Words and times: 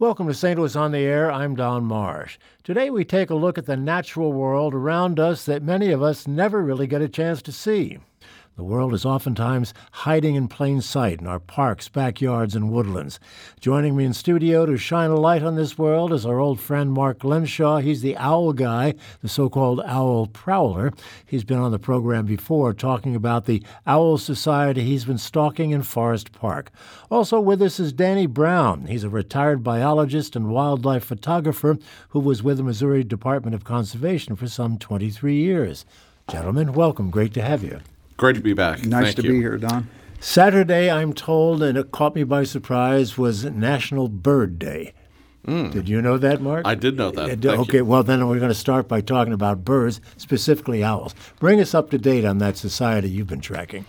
Welcome 0.00 0.28
to 0.28 0.34
St. 0.34 0.56
Louis 0.56 0.76
on 0.76 0.92
the 0.92 1.00
Air. 1.00 1.28
I'm 1.28 1.56
Don 1.56 1.84
Marsh. 1.84 2.38
Today 2.62 2.88
we 2.88 3.04
take 3.04 3.30
a 3.30 3.34
look 3.34 3.58
at 3.58 3.66
the 3.66 3.76
natural 3.76 4.32
world 4.32 4.72
around 4.72 5.18
us 5.18 5.44
that 5.46 5.60
many 5.60 5.90
of 5.90 6.04
us 6.04 6.28
never 6.28 6.62
really 6.62 6.86
get 6.86 7.02
a 7.02 7.08
chance 7.08 7.42
to 7.42 7.50
see. 7.50 7.98
The 8.58 8.64
world 8.64 8.92
is 8.92 9.04
oftentimes 9.04 9.72
hiding 9.92 10.34
in 10.34 10.48
plain 10.48 10.80
sight 10.80 11.20
in 11.20 11.28
our 11.28 11.38
parks, 11.38 11.88
backyards, 11.88 12.56
and 12.56 12.72
woodlands. 12.72 13.20
Joining 13.60 13.94
me 13.94 14.04
in 14.04 14.12
studio 14.12 14.66
to 14.66 14.76
shine 14.76 15.10
a 15.10 15.14
light 15.14 15.44
on 15.44 15.54
this 15.54 15.78
world 15.78 16.12
is 16.12 16.26
our 16.26 16.40
old 16.40 16.58
friend 16.58 16.90
Mark 16.90 17.20
Glenshaw. 17.20 17.80
He's 17.80 18.02
the 18.02 18.16
owl 18.16 18.52
guy, 18.52 18.94
the 19.22 19.28
so 19.28 19.48
called 19.48 19.80
owl 19.86 20.26
prowler. 20.26 20.92
He's 21.24 21.44
been 21.44 21.60
on 21.60 21.70
the 21.70 21.78
program 21.78 22.26
before 22.26 22.74
talking 22.74 23.14
about 23.14 23.44
the 23.44 23.62
owl 23.86 24.18
society 24.18 24.82
he's 24.82 25.04
been 25.04 25.18
stalking 25.18 25.70
in 25.70 25.84
Forest 25.84 26.32
Park. 26.32 26.72
Also 27.12 27.38
with 27.38 27.62
us 27.62 27.78
is 27.78 27.92
Danny 27.92 28.26
Brown. 28.26 28.86
He's 28.86 29.04
a 29.04 29.08
retired 29.08 29.62
biologist 29.62 30.34
and 30.34 30.50
wildlife 30.50 31.04
photographer 31.04 31.78
who 32.08 32.18
was 32.18 32.42
with 32.42 32.56
the 32.56 32.64
Missouri 32.64 33.04
Department 33.04 33.54
of 33.54 33.62
Conservation 33.62 34.34
for 34.34 34.48
some 34.48 34.78
23 34.78 35.36
years. 35.36 35.86
Gentlemen, 36.28 36.72
welcome. 36.72 37.10
Great 37.10 37.32
to 37.34 37.40
have 37.42 37.62
you. 37.62 37.78
Great 38.18 38.34
to 38.34 38.42
be 38.42 38.52
back. 38.52 38.84
Nice 38.84 39.04
Thank 39.04 39.16
to 39.16 39.22
you. 39.22 39.30
be 39.30 39.38
here, 39.38 39.56
Don. 39.56 39.88
Saturday, 40.18 40.90
I'm 40.90 41.12
told, 41.12 41.62
and 41.62 41.78
it 41.78 41.92
caught 41.92 42.16
me 42.16 42.24
by 42.24 42.42
surprise, 42.42 43.16
was 43.16 43.44
National 43.44 44.08
Bird 44.08 44.58
Day. 44.58 44.92
Did 45.46 45.88
you 45.88 46.02
know 46.02 46.18
that, 46.18 46.42
Mark? 46.42 46.66
I 46.66 46.74
did 46.74 46.98
know 46.98 47.10
that. 47.10 47.22
Uh, 47.22 47.28
Thank 47.28 47.60
okay, 47.60 47.78
you. 47.78 47.84
well, 47.86 48.02
then 48.02 48.28
we're 48.28 48.38
going 48.38 48.50
to 48.50 48.54
start 48.54 48.86
by 48.86 49.00
talking 49.00 49.32
about 49.32 49.64
birds, 49.64 49.98
specifically 50.18 50.84
owls. 50.84 51.14
Bring 51.38 51.58
us 51.58 51.72
up 51.74 51.88
to 51.90 51.96
date 51.96 52.26
on 52.26 52.36
that 52.38 52.58
society 52.58 53.08
you've 53.08 53.28
been 53.28 53.40
tracking. 53.40 53.86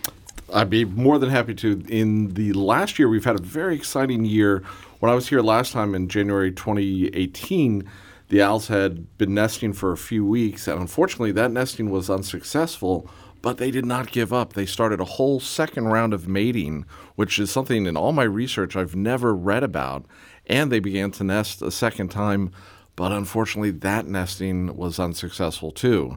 I'd 0.54 0.70
be 0.70 0.86
more 0.86 1.18
than 1.18 1.28
happy 1.28 1.54
to. 1.56 1.84
In 1.86 2.32
the 2.32 2.54
last 2.54 2.98
year, 2.98 3.10
we've 3.10 3.26
had 3.26 3.38
a 3.38 3.42
very 3.42 3.74
exciting 3.74 4.24
year. 4.24 4.62
When 5.00 5.12
I 5.12 5.14
was 5.14 5.28
here 5.28 5.42
last 5.42 5.72
time 5.72 5.94
in 5.94 6.08
January 6.08 6.50
2018, 6.50 7.86
the 8.30 8.40
owls 8.40 8.68
had 8.68 9.18
been 9.18 9.34
nesting 9.34 9.74
for 9.74 9.92
a 9.92 9.98
few 9.98 10.24
weeks, 10.24 10.66
and 10.66 10.80
unfortunately, 10.80 11.32
that 11.32 11.50
nesting 11.50 11.90
was 11.90 12.08
unsuccessful. 12.08 13.10
But 13.42 13.56
they 13.56 13.70
did 13.70 13.86
not 13.86 14.12
give 14.12 14.32
up. 14.32 14.52
They 14.52 14.66
started 14.66 15.00
a 15.00 15.04
whole 15.04 15.40
second 15.40 15.86
round 15.88 16.12
of 16.12 16.28
mating, 16.28 16.84
which 17.14 17.38
is 17.38 17.50
something 17.50 17.86
in 17.86 17.96
all 17.96 18.12
my 18.12 18.24
research 18.24 18.76
I've 18.76 18.94
never 18.94 19.34
read 19.34 19.62
about. 19.62 20.04
And 20.46 20.70
they 20.70 20.80
began 20.80 21.10
to 21.12 21.24
nest 21.24 21.62
a 21.62 21.70
second 21.70 22.10
time, 22.10 22.50
but 22.96 23.12
unfortunately, 23.12 23.70
that 23.70 24.06
nesting 24.06 24.76
was 24.76 24.98
unsuccessful 24.98 25.70
too. 25.70 26.16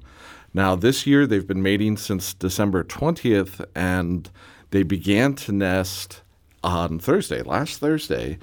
Now, 0.54 0.76
this 0.76 1.08
year, 1.08 1.26
they've 1.26 1.48
been 1.48 1.64
mating 1.64 1.98
since 1.98 2.34
December 2.34 2.84
20th, 2.84 3.66
and 3.74 4.30
they 4.72 4.84
began 4.84 5.34
to 5.36 5.52
nest 5.52 6.22
on 6.64 7.00
Thursday, 7.00 7.42
last 7.42 7.80
Thursday. 7.80 8.38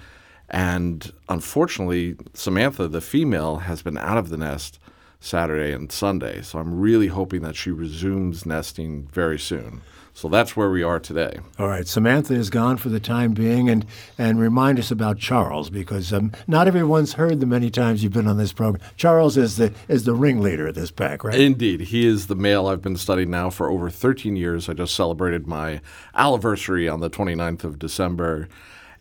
And 0.48 1.12
unfortunately, 1.28 2.16
Samantha, 2.34 2.88
the 2.88 3.00
female, 3.00 3.58
has 3.58 3.82
been 3.82 3.96
out 3.96 4.18
of 4.18 4.30
the 4.30 4.36
nest 4.36 4.79
Saturday 5.20 5.72
and 5.72 5.92
Sunday. 5.92 6.42
So 6.42 6.58
I'm 6.58 6.80
really 6.80 7.08
hoping 7.08 7.42
that 7.42 7.54
she 7.54 7.70
resumes 7.70 8.46
nesting 8.46 9.08
very 9.12 9.38
soon. 9.38 9.82
So 10.12 10.28
that's 10.28 10.56
where 10.56 10.70
we 10.70 10.82
are 10.82 10.98
today. 10.98 11.38
All 11.58 11.68
right, 11.68 11.86
Samantha 11.86 12.34
is 12.34 12.50
gone 12.50 12.78
for 12.78 12.88
the 12.88 13.00
time 13.00 13.32
being, 13.32 13.70
and, 13.70 13.86
and 14.18 14.40
remind 14.40 14.78
us 14.78 14.90
about 14.90 15.18
Charles 15.18 15.70
because 15.70 16.12
um, 16.12 16.32
not 16.46 16.66
everyone's 16.66 17.14
heard 17.14 17.40
the 17.40 17.46
many 17.46 17.70
times 17.70 18.02
you've 18.02 18.12
been 18.12 18.26
on 18.26 18.36
this 18.36 18.52
program. 18.52 18.82
Charles 18.96 19.36
is 19.36 19.56
the 19.56 19.72
is 19.88 20.04
the 20.04 20.14
ringleader 20.14 20.66
of 20.66 20.74
this 20.74 20.90
pack, 20.90 21.22
right? 21.22 21.38
Indeed, 21.38 21.80
he 21.80 22.06
is 22.06 22.26
the 22.26 22.34
male 22.34 22.66
I've 22.66 22.82
been 22.82 22.96
studying 22.96 23.30
now 23.30 23.50
for 23.50 23.70
over 23.70 23.88
13 23.88 24.36
years. 24.36 24.68
I 24.68 24.72
just 24.72 24.94
celebrated 24.94 25.46
my 25.46 25.80
anniversary 26.14 26.88
on 26.88 27.00
the 27.00 27.08
29th 27.08 27.64
of 27.64 27.78
December, 27.78 28.48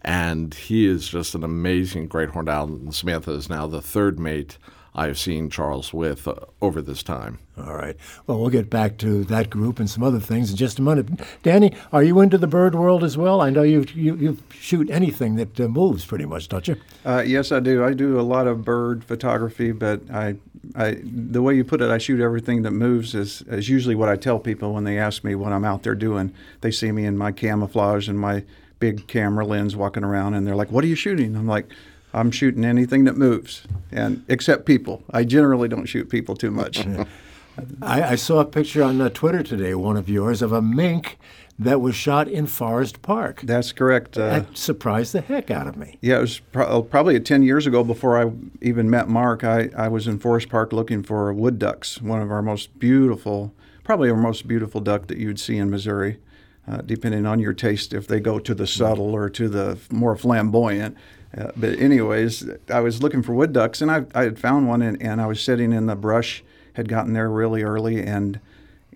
and 0.04 0.54
he 0.54 0.86
is 0.86 1.10
just 1.10 1.34
an 1.34 1.44
amazing 1.44 2.08
great 2.08 2.30
horned 2.30 2.50
owl. 2.50 2.68
And 2.68 2.94
Samantha 2.96 3.32
is 3.32 3.50
now 3.50 3.68
the 3.68 3.82
third 3.82 4.20
mate 4.20 4.58
I 4.96 5.08
have 5.08 5.20
seen 5.20 5.50
Charles 5.50 5.94
with 5.94 6.28
uh, 6.28 6.36
over 6.62 6.82
this 6.82 7.04
time. 7.04 7.40
All 7.58 7.76
right. 7.76 7.96
Well, 8.26 8.40
we'll 8.40 8.50
get 8.50 8.70
back 8.70 8.98
to 9.00 9.24
that 9.26 9.50
group 9.50 9.80
and 9.80 9.90
some 9.90 10.04
other 10.04 10.20
things 10.20 10.50
in 10.50 10.56
just 10.56 10.80
a 10.80 10.82
minute. 10.82 11.08
Danny, 11.44 11.74
are 11.92 12.04
you 12.04 12.20
into 12.22 12.38
the 12.38 12.48
bird 12.48 12.74
world 12.74 13.04
as 13.04 13.18
well? 13.18 13.42
I 13.42 13.50
know 13.50 13.64
you 13.64 13.86
you, 13.94 14.16
you 14.16 14.38
shoot 14.52 14.90
anything 14.90 15.36
that 15.36 15.60
uh, 15.60 15.68
moves 15.68 16.06
pretty 16.06 16.26
much, 16.26 16.48
don't 16.48 16.68
you? 16.68 16.76
Uh, 17.06 17.24
yes, 17.26 17.52
I 17.52 17.60
do. 17.60 17.84
I 17.84 17.94
do 17.94 18.20
a 18.20 18.22
lot 18.22 18.48
of 18.48 18.64
bird 18.64 19.04
photography, 19.04 19.72
but 19.72 20.02
I, 20.12 20.36
I, 20.76 20.98
the 21.04 21.42
way 21.42 21.56
you 21.56 21.64
put 21.64 21.82
it, 21.82 21.90
I 21.90 21.98
shoot 21.98 22.22
everything 22.22 22.62
that 22.64 22.72
moves 22.72 23.14
is, 23.14 23.42
is 23.44 23.70
usually 23.70 23.96
what 23.96 24.10
I 24.10 24.16
tell 24.16 24.40
people 24.40 24.74
when 24.74 24.84
they 24.86 24.98
ask 24.98 25.24
me 25.24 25.36
what 25.36 25.52
I'm 25.52 25.66
out 25.66 25.84
there 25.84 25.96
doing. 25.96 26.34
They 26.62 26.72
see 26.72 26.92
me 26.92 27.06
in 27.06 27.18
my 27.18 27.32
camouflage 27.32 28.08
and 28.08 28.20
my 28.20 28.44
big 28.80 29.08
camera 29.08 29.46
lens 29.46 29.76
walking 29.76 30.04
around, 30.04 30.34
and 30.34 30.48
they're 30.48 30.56
like, 30.56 30.72
"What 30.72 30.84
are 30.84 30.88
you 30.88 30.96
shooting?" 30.96 31.36
I'm 31.36 31.48
like, 31.48 31.68
"I'm 32.14 32.32
shooting 32.32 32.64
anything 32.64 33.04
that 33.04 33.18
moves, 33.18 33.64
and 33.92 34.24
except 34.28 34.66
people. 34.66 35.04
I 35.12 35.24
generally 35.24 35.68
don't 35.68 35.86
shoot 35.86 36.10
people 36.10 36.36
too 36.36 36.52
much." 36.52 36.86
I, 37.82 38.04
I 38.12 38.16
saw 38.16 38.40
a 38.40 38.46
picture 38.46 38.84
on 38.84 39.02
uh, 39.02 39.10
Twitter 39.10 39.44
today, 39.44 39.76
one 39.76 39.98
of 39.98 40.08
yours, 40.08 40.42
of 40.42 40.52
a 40.54 40.62
mink 40.62 41.18
that 41.58 41.82
was 41.82 41.94
shot 41.94 42.30
in 42.30 42.48
Forest 42.48 43.02
Park. 43.02 43.42
That's 43.42 43.74
correct. 43.74 44.18
Uh, 44.18 44.30
That 44.30 44.58
surprised 44.58 45.12
the 45.14 45.20
heck 45.20 45.52
out 45.52 45.68
of 45.68 45.76
me. 45.76 45.98
Yeah, 46.00 46.20
it 46.20 46.22
was 46.22 46.40
pro- 46.40 46.82
probably 46.84 47.20
10 47.20 47.44
years 47.44 47.68
ago 47.68 47.84
before 47.84 48.18
I 48.22 48.32
even 48.62 48.90
met 48.90 49.10
Mark. 49.10 49.44
I, 49.44 49.70
I 49.76 49.90
was 49.90 50.08
in 50.08 50.20
Forest 50.20 50.48
Park 50.48 50.72
looking 50.72 51.04
for 51.04 51.34
wood 51.34 51.60
ducks, 51.60 52.02
one 52.02 52.22
of 52.22 52.32
our 52.32 52.42
most 52.42 52.80
beautiful, 52.80 53.54
probably 53.84 54.10
our 54.10 54.16
most 54.16 54.48
beautiful 54.48 54.80
duck 54.80 55.08
that 55.08 55.18
you'd 55.18 55.40
see 55.40 55.58
in 55.58 55.70
Missouri, 55.70 56.18
uh, 56.66 56.78
depending 56.78 57.26
on 57.26 57.40
your 57.40 57.54
taste, 57.54 57.94
if 57.94 58.08
they 58.08 58.22
go 58.22 58.40
to 58.40 58.56
the 58.56 58.68
subtle 58.68 59.14
or 59.14 59.30
to 59.32 59.50
the 59.50 59.78
more 59.92 60.16
flamboyant. 60.16 60.96
Uh, 61.38 61.52
but, 61.56 61.80
anyways, 61.80 62.50
I 62.70 62.80
was 62.80 63.04
looking 63.04 63.22
for 63.22 63.34
wood 63.34 63.54
ducks 63.54 63.82
and 63.82 63.92
I, 63.92 64.06
I 64.16 64.24
had 64.24 64.40
found 64.40 64.68
one 64.68 64.82
and, 64.82 65.02
and 65.02 65.22
I 65.22 65.28
was 65.28 65.42
sitting 65.42 65.72
in 65.72 65.86
the 65.86 65.96
brush, 65.96 66.44
had 66.74 66.88
gotten 66.88 67.14
there 67.14 67.30
really 67.30 67.64
early 67.64 68.02
and 68.04 68.40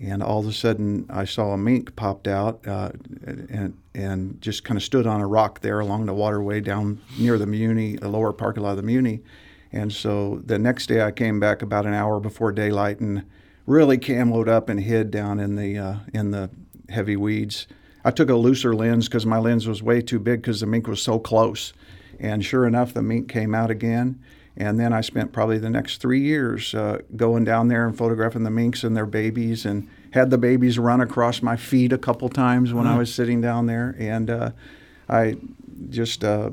and 0.02 0.24
all 0.24 0.40
of 0.40 0.48
a 0.48 0.54
sudden 0.54 1.06
I 1.10 1.26
saw 1.26 1.52
a 1.52 1.58
mink 1.58 1.96
popped 1.96 2.28
out 2.28 2.68
uh, 2.68 2.92
and 3.26 3.78
and 3.96 4.42
just 4.42 4.64
kind 4.64 4.78
of 4.78 4.84
stood 4.84 5.06
on 5.06 5.22
a 5.22 5.28
rock 5.28 5.62
there 5.62 5.80
along 5.80 6.08
the 6.08 6.14
waterway 6.14 6.62
down 6.62 7.00
near 7.18 7.38
the 7.38 7.46
Muny, 7.46 8.00
the 8.00 8.10
lower 8.10 8.34
parking 8.34 8.64
lot 8.64 8.78
of 8.78 8.84
the 8.84 8.92
Muny. 8.92 9.22
And 9.72 9.94
so 9.94 10.42
the 10.46 10.60
next 10.60 10.88
day 10.88 11.02
I 11.02 11.12
came 11.12 11.40
back 11.40 11.62
about 11.62 11.86
an 11.86 11.94
hour 11.94 12.20
before 12.20 12.52
daylight 12.52 13.00
and 13.00 13.24
really 13.66 13.98
camoed 13.98 14.48
up 14.48 14.68
and 14.68 14.80
hid 14.80 15.12
down 15.12 15.40
in 15.40 15.56
the 15.56 15.78
uh, 15.78 15.96
in 16.14 16.32
the 16.32 16.50
heavy 16.90 17.16
weeds. 17.16 17.68
I 18.04 18.12
took 18.12 18.30
a 18.30 18.36
looser 18.36 18.76
lens 18.76 19.08
because 19.08 19.26
my 19.26 19.38
lens 19.38 19.68
was 19.68 19.82
way 19.82 20.02
too 20.02 20.20
big 20.20 20.42
because 20.42 20.60
the 20.60 20.68
mink 20.68 20.88
was 20.88 21.02
so 21.02 21.20
close. 21.20 21.72
And 22.20 22.44
sure 22.44 22.66
enough, 22.66 22.94
the 22.94 23.02
mink 23.02 23.30
came 23.30 23.54
out 23.54 23.70
again. 23.70 24.22
And 24.56 24.80
then 24.80 24.94
I 24.94 25.02
spent 25.02 25.32
probably 25.32 25.58
the 25.58 25.70
next 25.70 26.00
three 26.00 26.22
years 26.22 26.76
uh, 26.76 27.00
going 27.16 27.44
down 27.44 27.70
there 27.70 27.88
and 27.88 27.98
photographing 27.98 28.44
the 28.44 28.52
minks 28.52 28.84
and 28.84 28.96
their 28.96 29.08
babies, 29.08 29.66
and 29.66 29.90
had 30.12 30.30
the 30.30 30.38
babies 30.38 30.78
run 30.78 31.02
across 31.02 31.42
my 31.42 31.56
feet 31.56 31.92
a 31.92 31.98
couple 31.98 32.30
times 32.30 32.72
when 32.72 32.86
I 32.86 32.98
was 32.98 33.14
sitting 33.14 33.42
down 33.42 33.66
there. 33.66 33.96
And 33.98 34.30
uh, 34.30 34.52
I 35.10 35.38
just 35.90 36.24
uh, 36.24 36.52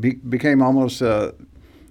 be- 0.00 0.14
became 0.14 0.62
almost 0.62 1.02
uh, 1.02 1.32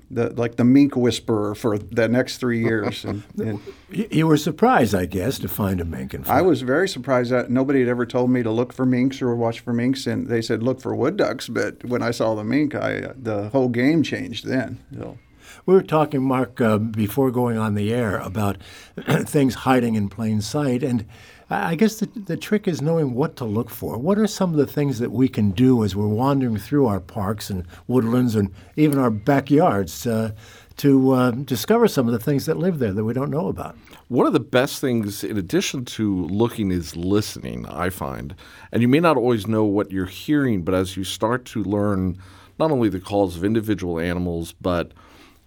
the 0.10 0.30
like 0.34 0.56
the 0.56 0.64
mink 0.64 0.96
whisperer 0.96 1.56
for 1.56 1.78
the 1.78 2.08
next 2.08 2.38
three 2.38 2.62
years. 2.62 3.06
And, 3.06 3.24
and 3.38 3.60
You 3.90 4.28
were 4.28 4.38
surprised, 4.38 4.94
I 4.94 5.06
guess, 5.06 5.40
to 5.40 5.48
find 5.48 5.82
a 5.82 5.86
mink 5.86 6.14
in 6.14 6.26
I 6.26 6.42
was 6.42 6.62
very 6.62 6.88
surprised 6.88 7.32
that 7.32 7.50
nobody 7.50 7.80
had 7.80 7.90
ever 7.90 8.06
told 8.06 8.30
me 8.30 8.44
to 8.44 8.52
look 8.52 8.74
for 8.74 8.86
minks 8.86 9.22
or 9.22 9.36
watch 9.36 9.60
for 9.60 9.74
minks, 9.74 10.08
and 10.08 10.28
they 10.28 10.42
said 10.42 10.64
look 10.64 10.82
for 10.82 10.96
wood 10.96 11.18
ducks. 11.18 11.48
But 11.48 11.84
when 11.84 12.02
I 12.02 12.12
saw 12.12 12.36
the 12.36 12.44
mink, 12.44 12.76
I 12.76 13.14
the 13.16 13.50
whole 13.50 13.70
game 13.70 14.04
changed 14.04 14.46
then. 14.46 14.80
So. 14.94 15.18
We 15.66 15.74
were 15.74 15.84
talking, 15.84 16.22
Mark, 16.24 16.60
uh, 16.62 16.78
before 16.78 17.32
going 17.32 17.58
on 17.58 17.76
the 17.76 17.94
air 17.94 18.18
about 18.18 18.58
things 19.26 19.56
hiding 19.56 19.96
in 19.96 20.10
plain 20.10 20.42
sight, 20.42 20.84
and 20.84 21.06
I 21.50 21.76
guess 21.76 21.98
the, 21.98 22.08
the 22.08 22.38
trick 22.38 22.68
is 22.68 22.82
knowing 22.82 23.14
what 23.14 23.36
to 23.38 23.46
look 23.46 23.70
for. 23.70 23.98
What 23.98 24.18
are 24.18 24.26
some 24.26 24.52
of 24.52 24.58
the 24.58 24.66
things 24.66 24.98
that 25.00 25.12
we 25.12 25.28
can 25.28 25.52
do 25.52 25.84
as 25.84 25.96
we're 25.96 26.08
wandering 26.08 26.58
through 26.58 26.88
our 26.88 27.00
parks 27.00 27.52
and 27.52 27.66
woodlands 27.88 28.36
and 28.36 28.52
even 28.76 28.98
our 28.98 29.12
backyards 29.12 30.08
uh, 30.08 30.32
to 30.78 31.12
uh, 31.12 31.32
discover 31.32 31.88
some 31.88 32.08
of 32.08 32.14
the 32.14 32.20
things 32.20 32.48
that 32.48 32.58
live 32.58 32.80
there 32.80 32.94
that 32.94 33.04
we 33.04 33.14
don't 33.14 33.30
know 33.30 33.48
about? 33.48 33.78
One 34.08 34.26
of 34.26 34.34
the 34.34 34.40
best 34.40 34.82
things, 34.82 35.24
in 35.24 35.38
addition 35.38 35.86
to 35.86 36.26
looking, 36.26 36.72
is 36.72 36.96
listening, 36.96 37.68
I 37.68 37.90
find. 37.92 38.36
And 38.72 38.82
you 38.82 38.88
may 38.88 39.00
not 39.00 39.16
always 39.16 39.46
know 39.48 39.64
what 39.64 39.92
you're 39.92 40.06
hearing, 40.08 40.64
but 40.64 40.74
as 40.74 40.98
you 40.98 41.04
start 41.04 41.46
to 41.46 41.64
learn 41.64 42.18
not 42.58 42.72
only 42.72 42.90
the 42.90 43.00
calls 43.00 43.36
of 43.36 43.44
individual 43.44 44.00
animals, 44.00 44.54
but 44.62 44.94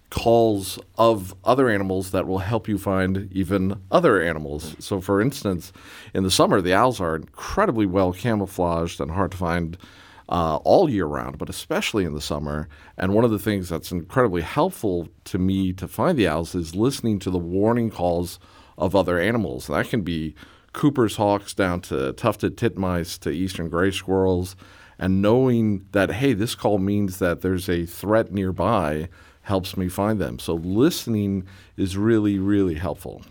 calls 0.09 0.79
of 0.97 1.35
other 1.43 1.69
animals 1.69 2.11
that 2.11 2.27
will 2.27 2.39
help 2.39 2.67
you 2.67 2.77
find 2.77 3.29
even 3.31 3.79
other 3.91 4.21
animals. 4.21 4.75
So, 4.79 5.01
for 5.01 5.21
instance, 5.21 5.71
in 6.13 6.23
the 6.23 6.31
summer, 6.31 6.61
the 6.61 6.73
owls 6.73 6.99
are 6.99 7.15
incredibly 7.15 7.85
well 7.85 8.11
camouflaged 8.13 8.99
and 8.99 9.11
hard 9.11 9.31
to 9.31 9.37
find 9.37 9.77
uh, 10.27 10.57
all 10.57 10.89
year 10.89 11.05
round, 11.05 11.37
but 11.37 11.49
especially 11.49 12.05
in 12.05 12.13
the 12.13 12.21
summer. 12.21 12.67
And 12.97 13.13
one 13.13 13.25
of 13.25 13.31
the 13.31 13.39
things 13.39 13.69
that's 13.69 13.91
incredibly 13.91 14.41
helpful 14.41 15.09
to 15.25 15.37
me 15.37 15.73
to 15.73 15.87
find 15.87 16.17
the 16.17 16.27
owls 16.27 16.55
is 16.55 16.75
listening 16.75 17.19
to 17.19 17.31
the 17.31 17.39
warning 17.39 17.89
calls 17.89 18.39
of 18.77 18.95
other 18.95 19.19
animals. 19.19 19.69
And 19.69 19.77
that 19.77 19.89
can 19.89 20.01
be 20.01 20.35
Cooper's 20.73 21.15
hawks 21.15 21.53
down 21.53 21.81
to 21.81 22.13
tufted 22.13 22.57
titmice 22.57 23.19
to 23.19 23.31
eastern 23.31 23.69
gray 23.69 23.91
squirrels. 23.91 24.55
And 24.99 25.21
knowing 25.21 25.85
that, 25.91 26.11
hey, 26.11 26.33
this 26.33 26.55
call 26.55 26.77
means 26.77 27.19
that 27.19 27.41
there's 27.41 27.69
a 27.69 27.85
threat 27.85 28.31
nearby 28.31 29.09
helps 29.49 29.75
me 29.75 29.89
find 29.89 30.21
them. 30.21 30.39
So 30.39 30.53
listening 30.53 31.45
is 31.75 31.97
really, 31.97 32.37
really 32.37 32.75
helpful. 32.75 33.23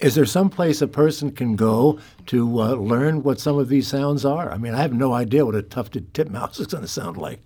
Is 0.00 0.14
there 0.14 0.24
some 0.24 0.48
place 0.48 0.80
a 0.80 0.88
person 0.88 1.30
can 1.30 1.54
go 1.54 1.98
to 2.26 2.62
uh, 2.62 2.72
learn 2.72 3.22
what 3.22 3.38
some 3.38 3.58
of 3.58 3.68
these 3.68 3.86
sounds 3.86 4.24
are? 4.24 4.50
I 4.50 4.56
mean, 4.56 4.74
I 4.74 4.80
have 4.80 4.94
no 4.94 5.12
idea 5.12 5.44
what 5.44 5.54
a 5.54 5.62
tufted 5.62 6.14
titmouse 6.14 6.58
is 6.62 6.66
going 6.66 6.82
to 6.82 6.88
sound 6.88 7.18
like. 7.18 7.40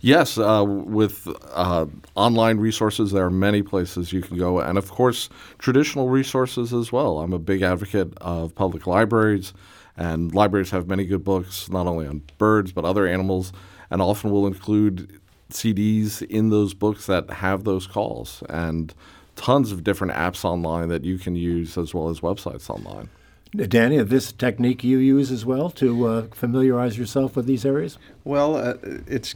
Yes, 0.00 0.38
uh, 0.38 0.64
with 0.66 1.28
uh, 1.52 1.86
online 2.16 2.58
resources, 2.58 3.12
there 3.12 3.24
are 3.24 3.30
many 3.30 3.62
places 3.62 4.12
you 4.12 4.22
can 4.22 4.36
go, 4.36 4.60
and 4.60 4.78
of 4.78 4.90
course, 4.90 5.28
traditional 5.58 6.08
resources 6.08 6.72
as 6.72 6.92
well. 6.92 7.20
I'm 7.20 7.32
a 7.32 7.38
big 7.38 7.62
advocate 7.62 8.12
of 8.20 8.54
public 8.54 8.86
libraries, 8.86 9.52
and 9.96 10.34
libraries 10.34 10.70
have 10.70 10.88
many 10.88 11.04
good 11.04 11.24
books, 11.24 11.68
not 11.68 11.86
only 11.86 12.06
on 12.06 12.22
birds, 12.38 12.72
but 12.72 12.84
other 12.84 13.06
animals, 13.06 13.52
and 13.90 14.00
often 14.02 14.30
will 14.30 14.46
include 14.46 15.20
CDs 15.52 16.22
in 16.22 16.50
those 16.50 16.74
books 16.74 17.06
that 17.06 17.30
have 17.30 17.64
those 17.64 17.86
calls, 17.86 18.42
and 18.48 18.94
tons 19.36 19.72
of 19.72 19.84
different 19.84 20.12
apps 20.12 20.44
online 20.44 20.88
that 20.88 21.04
you 21.04 21.18
can 21.18 21.36
use 21.36 21.78
as 21.78 21.94
well 21.94 22.08
as 22.08 22.20
websites 22.20 22.68
online. 22.68 23.08
Danny, 23.54 23.98
this 23.98 24.32
technique 24.32 24.82
you 24.82 24.96
use 24.96 25.30
as 25.30 25.44
well 25.44 25.68
to 25.70 26.06
uh, 26.06 26.22
familiarize 26.32 26.96
yourself 26.96 27.36
with 27.36 27.44
these 27.44 27.66
areas? 27.66 27.98
Well, 28.24 28.56
uh, 28.56 28.74
it's 29.06 29.34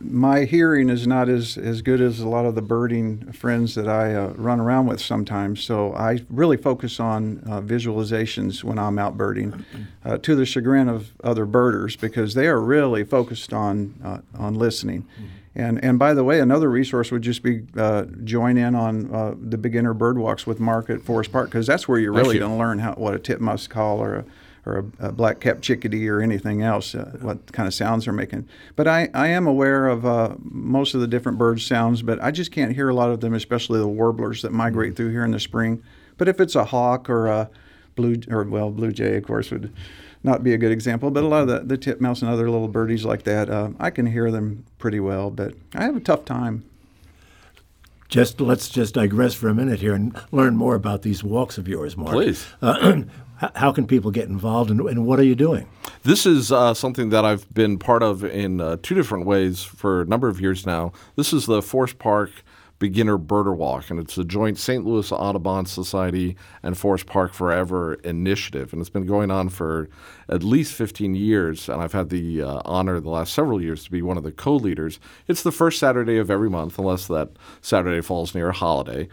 my 0.00 0.44
hearing 0.44 0.88
is 0.88 1.06
not 1.06 1.28
as, 1.28 1.58
as 1.58 1.82
good 1.82 2.00
as 2.00 2.20
a 2.20 2.28
lot 2.28 2.46
of 2.46 2.54
the 2.54 2.62
birding 2.62 3.32
friends 3.32 3.74
that 3.74 3.88
I 3.88 4.14
uh, 4.14 4.28
run 4.36 4.60
around 4.60 4.86
with 4.86 5.00
sometimes. 5.00 5.62
So 5.62 5.92
I 5.94 6.20
really 6.30 6.56
focus 6.56 7.00
on 7.00 7.42
uh, 7.46 7.60
visualizations 7.60 8.62
when 8.62 8.78
I'm 8.78 8.98
out 8.98 9.16
birding, 9.16 9.64
uh, 10.04 10.18
to 10.18 10.34
the 10.34 10.46
chagrin 10.46 10.88
of 10.88 11.12
other 11.22 11.46
birders 11.46 11.96
because 11.96 12.34
they 12.34 12.46
are 12.46 12.60
really 12.60 13.04
focused 13.04 13.52
on 13.52 13.94
uh, 14.04 14.18
on 14.38 14.54
listening. 14.54 15.02
Mm-hmm. 15.02 15.26
And 15.54 15.82
and 15.84 15.98
by 15.98 16.14
the 16.14 16.22
way, 16.22 16.40
another 16.40 16.70
resource 16.70 17.10
would 17.10 17.22
just 17.22 17.42
be 17.42 17.62
uh, 17.76 18.04
join 18.22 18.56
in 18.56 18.74
on 18.74 19.12
uh, 19.12 19.34
the 19.36 19.58
beginner 19.58 19.94
bird 19.94 20.16
walks 20.16 20.46
with 20.46 20.60
Mark 20.60 20.88
at 20.90 21.02
Forest 21.02 21.32
Park 21.32 21.50
because 21.50 21.66
that's 21.66 21.88
where 21.88 21.98
you're 21.98 22.12
really 22.12 22.38
going 22.38 22.52
to 22.52 22.56
learn 22.56 22.78
how 22.78 22.92
what 22.94 23.14
a 23.14 23.18
titmouse 23.18 23.66
call 23.66 23.98
or 23.98 24.14
a 24.14 24.24
or 24.66 24.84
a, 25.00 25.08
a 25.08 25.12
black-capped 25.12 25.62
chickadee 25.62 26.06
or 26.08 26.20
anything 26.20 26.62
else, 26.62 26.94
uh, 26.94 27.16
what 27.22 27.50
kind 27.52 27.66
of 27.66 27.72
sounds 27.72 28.04
they're 28.04 28.12
making. 28.12 28.46
But 28.76 28.86
I, 28.86 29.08
I 29.14 29.28
am 29.28 29.46
aware 29.46 29.88
of 29.88 30.04
uh, 30.04 30.34
most 30.42 30.94
of 30.94 31.00
the 31.00 31.06
different 31.06 31.38
bird 31.38 31.62
sounds, 31.62 32.02
but 32.02 32.22
I 32.22 32.30
just 32.30 32.52
can't 32.52 32.74
hear 32.74 32.90
a 32.90 32.94
lot 32.94 33.10
of 33.10 33.20
them, 33.20 33.32
especially 33.32 33.78
the 33.78 33.88
warblers 33.88 34.42
that 34.42 34.52
migrate 34.52 34.96
through 34.96 35.12
here 35.12 35.24
in 35.24 35.30
the 35.30 35.40
spring. 35.40 35.82
But 36.18 36.28
if 36.28 36.40
it's 36.40 36.54
a 36.54 36.66
hawk 36.66 37.08
or 37.08 37.26
a 37.26 37.48
blue, 37.96 38.16
or 38.28 38.44
well, 38.44 38.70
blue 38.70 38.92
jay, 38.92 39.16
of 39.16 39.24
course, 39.24 39.50
would 39.50 39.72
not 40.22 40.44
be 40.44 40.52
a 40.52 40.58
good 40.58 40.72
example, 40.72 41.10
but 41.10 41.24
a 41.24 41.26
lot 41.26 41.42
of 41.42 41.48
the, 41.48 41.60
the 41.60 41.78
titmouse 41.78 42.22
and 42.22 42.30
other 42.30 42.50
little 42.50 42.68
birdies 42.68 43.04
like 43.04 43.22
that, 43.24 43.48
uh, 43.48 43.70
I 43.78 43.90
can 43.90 44.06
hear 44.06 44.30
them 44.30 44.64
pretty 44.78 45.00
well, 45.00 45.30
but 45.30 45.54
I 45.74 45.84
have 45.84 45.96
a 45.96 46.00
tough 46.00 46.24
time. 46.24 46.64
Just 48.08 48.40
let's 48.40 48.68
just 48.68 48.94
digress 48.94 49.34
for 49.34 49.48
a 49.48 49.54
minute 49.54 49.80
here 49.80 49.94
and 49.94 50.20
learn 50.32 50.56
more 50.56 50.74
about 50.74 51.02
these 51.02 51.22
walks 51.22 51.58
of 51.58 51.68
yours, 51.68 51.96
Mark. 51.96 52.12
Please. 52.12 52.44
Uh, 52.60 53.02
how 53.54 53.72
can 53.72 53.86
people 53.86 54.10
get 54.10 54.28
involved 54.28 54.70
and, 54.70 54.80
and 54.80 55.06
what 55.06 55.18
are 55.18 55.24
you 55.24 55.34
doing? 55.34 55.68
This 56.02 56.26
is 56.26 56.52
uh, 56.52 56.74
something 56.74 57.10
that 57.10 57.24
I've 57.24 57.52
been 57.54 57.78
part 57.78 58.02
of 58.02 58.24
in 58.24 58.60
uh, 58.60 58.76
two 58.82 58.94
different 58.94 59.26
ways 59.26 59.62
for 59.62 60.02
a 60.02 60.04
number 60.04 60.28
of 60.28 60.40
years 60.40 60.66
now. 60.66 60.92
This 61.16 61.32
is 61.32 61.46
the 61.46 61.62
Forest 61.62 61.98
Park 61.98 62.30
Beginner 62.80 63.18
Birder 63.18 63.54
Walk, 63.54 63.90
and 63.90 64.00
it's 64.00 64.16
a 64.16 64.24
joint 64.24 64.58
St. 64.58 64.84
Louis 64.84 65.12
Audubon 65.12 65.66
Society 65.66 66.34
and 66.62 66.76
Forest 66.76 67.06
Park 67.06 67.34
Forever 67.34 67.94
initiative. 67.94 68.72
And 68.72 68.80
it's 68.80 68.90
been 68.90 69.06
going 69.06 69.30
on 69.30 69.50
for 69.50 69.90
at 70.30 70.42
least 70.42 70.72
15 70.72 71.14
years, 71.14 71.68
and 71.68 71.82
I've 71.82 71.92
had 71.92 72.08
the 72.08 72.42
uh, 72.42 72.62
honor 72.64 72.98
the 72.98 73.10
last 73.10 73.34
several 73.34 73.60
years 73.60 73.84
to 73.84 73.90
be 73.90 74.00
one 74.00 74.16
of 74.16 74.24
the 74.24 74.32
co 74.32 74.56
leaders. 74.56 74.98
It's 75.28 75.42
the 75.42 75.52
first 75.52 75.78
Saturday 75.78 76.16
of 76.16 76.30
every 76.30 76.48
month, 76.48 76.78
unless 76.78 77.06
that 77.08 77.28
Saturday 77.60 78.00
falls 78.00 78.34
near 78.34 78.48
a 78.48 78.54
holiday. 78.54 79.08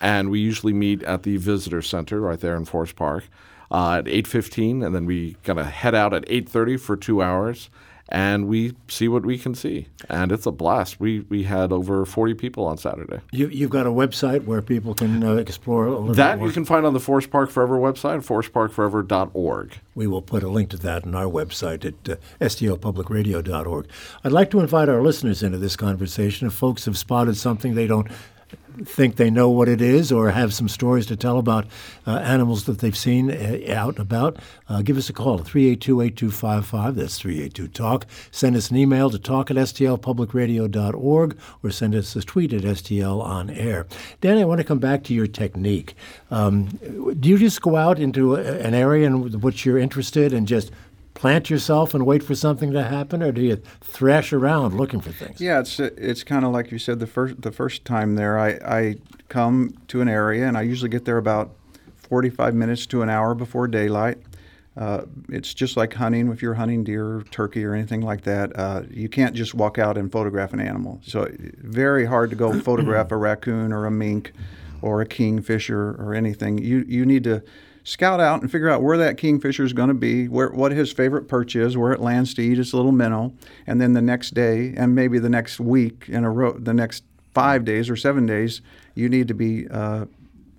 And 0.00 0.30
we 0.30 0.40
usually 0.40 0.72
meet 0.72 1.02
at 1.02 1.22
the 1.22 1.36
Visitor 1.36 1.82
Center 1.82 2.18
right 2.18 2.40
there 2.40 2.56
in 2.56 2.64
Forest 2.64 2.96
Park 2.96 3.28
uh, 3.70 3.98
at 3.98 4.06
8.15, 4.06 4.84
and 4.84 4.94
then 4.94 5.04
we 5.04 5.36
kind 5.44 5.58
of 5.58 5.66
head 5.66 5.94
out 5.94 6.14
at 6.14 6.26
8.30 6.26 6.80
for 6.80 6.96
two 6.96 7.22
hours, 7.22 7.68
and 8.12 8.46
we 8.46 8.74
see 8.88 9.08
what 9.08 9.24
we 9.24 9.38
can 9.38 9.54
see. 9.54 9.88
And 10.10 10.30
it's 10.32 10.44
a 10.44 10.52
blast. 10.52 11.00
We, 11.00 11.20
we 11.30 11.44
had 11.44 11.72
over 11.72 12.04
40 12.04 12.34
people 12.34 12.66
on 12.66 12.76
Saturday. 12.76 13.20
You, 13.32 13.48
you've 13.48 13.70
got 13.70 13.86
a 13.86 13.90
website 13.90 14.44
where 14.44 14.60
people 14.60 14.94
can 14.94 15.24
uh, 15.24 15.36
explore 15.36 15.86
a 15.86 15.98
little 15.98 16.14
That 16.14 16.38
you 16.38 16.50
can 16.50 16.66
find 16.66 16.84
on 16.84 16.92
the 16.92 17.00
Forest 17.00 17.30
Park 17.30 17.50
Forever 17.50 17.78
website, 17.78 18.22
forestparkforever.org. 18.22 19.78
We 19.94 20.06
will 20.06 20.20
put 20.20 20.42
a 20.42 20.48
link 20.48 20.68
to 20.70 20.76
that 20.78 21.06
on 21.06 21.14
our 21.14 21.24
website 21.24 21.86
at 21.86 22.08
uh, 22.08 22.16
stlpublicradio.org. 22.40 23.88
I'd 24.24 24.32
like 24.32 24.50
to 24.50 24.60
invite 24.60 24.90
our 24.90 25.00
listeners 25.00 25.42
into 25.42 25.56
this 25.56 25.76
conversation. 25.76 26.46
If 26.46 26.52
folks 26.52 26.84
have 26.84 26.98
spotted 26.98 27.38
something 27.38 27.74
they 27.74 27.86
don't 27.86 28.08
think 28.84 29.16
they 29.16 29.30
know 29.30 29.48
what 29.50 29.68
it 29.68 29.80
is 29.80 30.10
or 30.10 30.30
have 30.30 30.52
some 30.54 30.68
stories 30.68 31.06
to 31.06 31.16
tell 31.16 31.38
about 31.38 31.66
uh, 32.06 32.16
animals 32.18 32.64
that 32.64 32.78
they've 32.78 32.96
seen 32.96 33.30
uh, 33.30 33.72
out 33.74 33.96
and 33.96 34.00
about, 34.00 34.38
uh, 34.68 34.82
give 34.82 34.96
us 34.96 35.08
a 35.08 35.12
call 35.12 35.40
at 35.40 35.46
382 35.46 36.00
8255. 36.00 36.94
That's 36.96 37.18
382 37.18 37.68
Talk. 37.68 38.06
Send 38.30 38.56
us 38.56 38.70
an 38.70 38.76
email 38.76 39.10
to 39.10 39.18
talk 39.18 39.50
at 39.50 39.56
stlpublicradio.org 39.56 41.38
or 41.62 41.70
send 41.70 41.94
us 41.94 42.16
a 42.16 42.22
tweet 42.22 42.52
at 42.52 42.62
STL 42.62 43.22
on 43.22 43.50
air. 43.50 43.86
Danny, 44.20 44.42
I 44.42 44.44
want 44.44 44.58
to 44.58 44.64
come 44.64 44.78
back 44.78 45.04
to 45.04 45.14
your 45.14 45.26
technique. 45.26 45.94
Um, 46.30 46.66
do 47.18 47.28
you 47.28 47.38
just 47.38 47.62
go 47.62 47.76
out 47.76 47.98
into 47.98 48.36
a, 48.36 48.42
an 48.42 48.74
area 48.74 49.06
in 49.06 49.40
which 49.40 49.64
you're 49.64 49.78
interested 49.78 50.32
and 50.32 50.46
just 50.46 50.70
plant 51.22 51.48
yourself 51.48 51.94
and 51.94 52.04
wait 52.04 52.20
for 52.20 52.34
something 52.34 52.72
to 52.72 52.82
happen, 52.82 53.22
or 53.22 53.30
do 53.30 53.40
you 53.40 53.54
thrash 53.80 54.32
around 54.32 54.76
looking 54.76 55.00
for 55.00 55.12
things? 55.12 55.40
Yeah, 55.40 55.60
it's 55.60 55.78
it's 55.78 56.24
kind 56.24 56.44
of 56.44 56.50
like 56.50 56.72
you 56.72 56.80
said 56.80 56.98
the 56.98 57.06
first 57.06 57.40
the 57.42 57.52
first 57.52 57.84
time 57.84 58.16
there. 58.16 58.36
I 58.36 58.48
I 58.66 58.96
come 59.28 59.78
to 59.86 60.00
an 60.00 60.08
area 60.08 60.48
and 60.48 60.58
I 60.58 60.62
usually 60.62 60.88
get 60.88 61.04
there 61.04 61.18
about 61.18 61.52
45 62.08 62.56
minutes 62.56 62.86
to 62.86 63.02
an 63.02 63.08
hour 63.08 63.36
before 63.36 63.68
daylight. 63.68 64.18
Uh, 64.76 65.02
it's 65.28 65.54
just 65.54 65.76
like 65.76 65.94
hunting 65.94 66.26
if 66.32 66.42
you're 66.42 66.54
hunting 66.54 66.82
deer, 66.82 67.22
turkey, 67.30 67.64
or 67.64 67.72
anything 67.72 68.00
like 68.00 68.22
that. 68.22 68.50
Uh, 68.58 68.82
you 68.90 69.08
can't 69.08 69.36
just 69.36 69.54
walk 69.54 69.78
out 69.78 69.96
and 69.96 70.10
photograph 70.10 70.52
an 70.52 70.58
animal. 70.58 71.00
So 71.04 71.30
very 71.38 72.04
hard 72.04 72.30
to 72.30 72.36
go 72.36 72.58
photograph 72.58 73.12
a 73.12 73.16
raccoon 73.16 73.72
or 73.72 73.86
a 73.86 73.92
mink 73.92 74.32
or 74.80 75.00
a 75.00 75.06
kingfisher 75.06 75.94
or 76.00 76.16
anything. 76.16 76.58
You 76.58 76.84
you 76.88 77.06
need 77.06 77.22
to 77.22 77.44
scout 77.84 78.20
out 78.20 78.42
and 78.42 78.50
figure 78.50 78.68
out 78.68 78.82
where 78.82 78.96
that 78.98 79.18
kingfisher 79.18 79.64
is 79.64 79.72
going 79.72 79.88
to 79.88 79.94
be, 79.94 80.28
where 80.28 80.50
what 80.50 80.72
his 80.72 80.92
favorite 80.92 81.28
perch 81.28 81.56
is, 81.56 81.76
where 81.76 81.92
it 81.92 82.00
lands 82.00 82.34
to 82.34 82.42
eat 82.42 82.58
its 82.58 82.74
little 82.74 82.92
minnow, 82.92 83.32
and 83.66 83.80
then 83.80 83.92
the 83.92 84.02
next 84.02 84.34
day 84.34 84.74
and 84.76 84.94
maybe 84.94 85.18
the 85.18 85.28
next 85.28 85.60
week 85.60 86.04
in 86.08 86.24
a 86.24 86.30
row, 86.30 86.52
the 86.52 86.74
next 86.74 87.04
five 87.34 87.64
days 87.64 87.88
or 87.88 87.96
seven 87.96 88.26
days, 88.26 88.60
you 88.94 89.08
need 89.08 89.28
to 89.28 89.34
be 89.34 89.68
uh, 89.68 90.04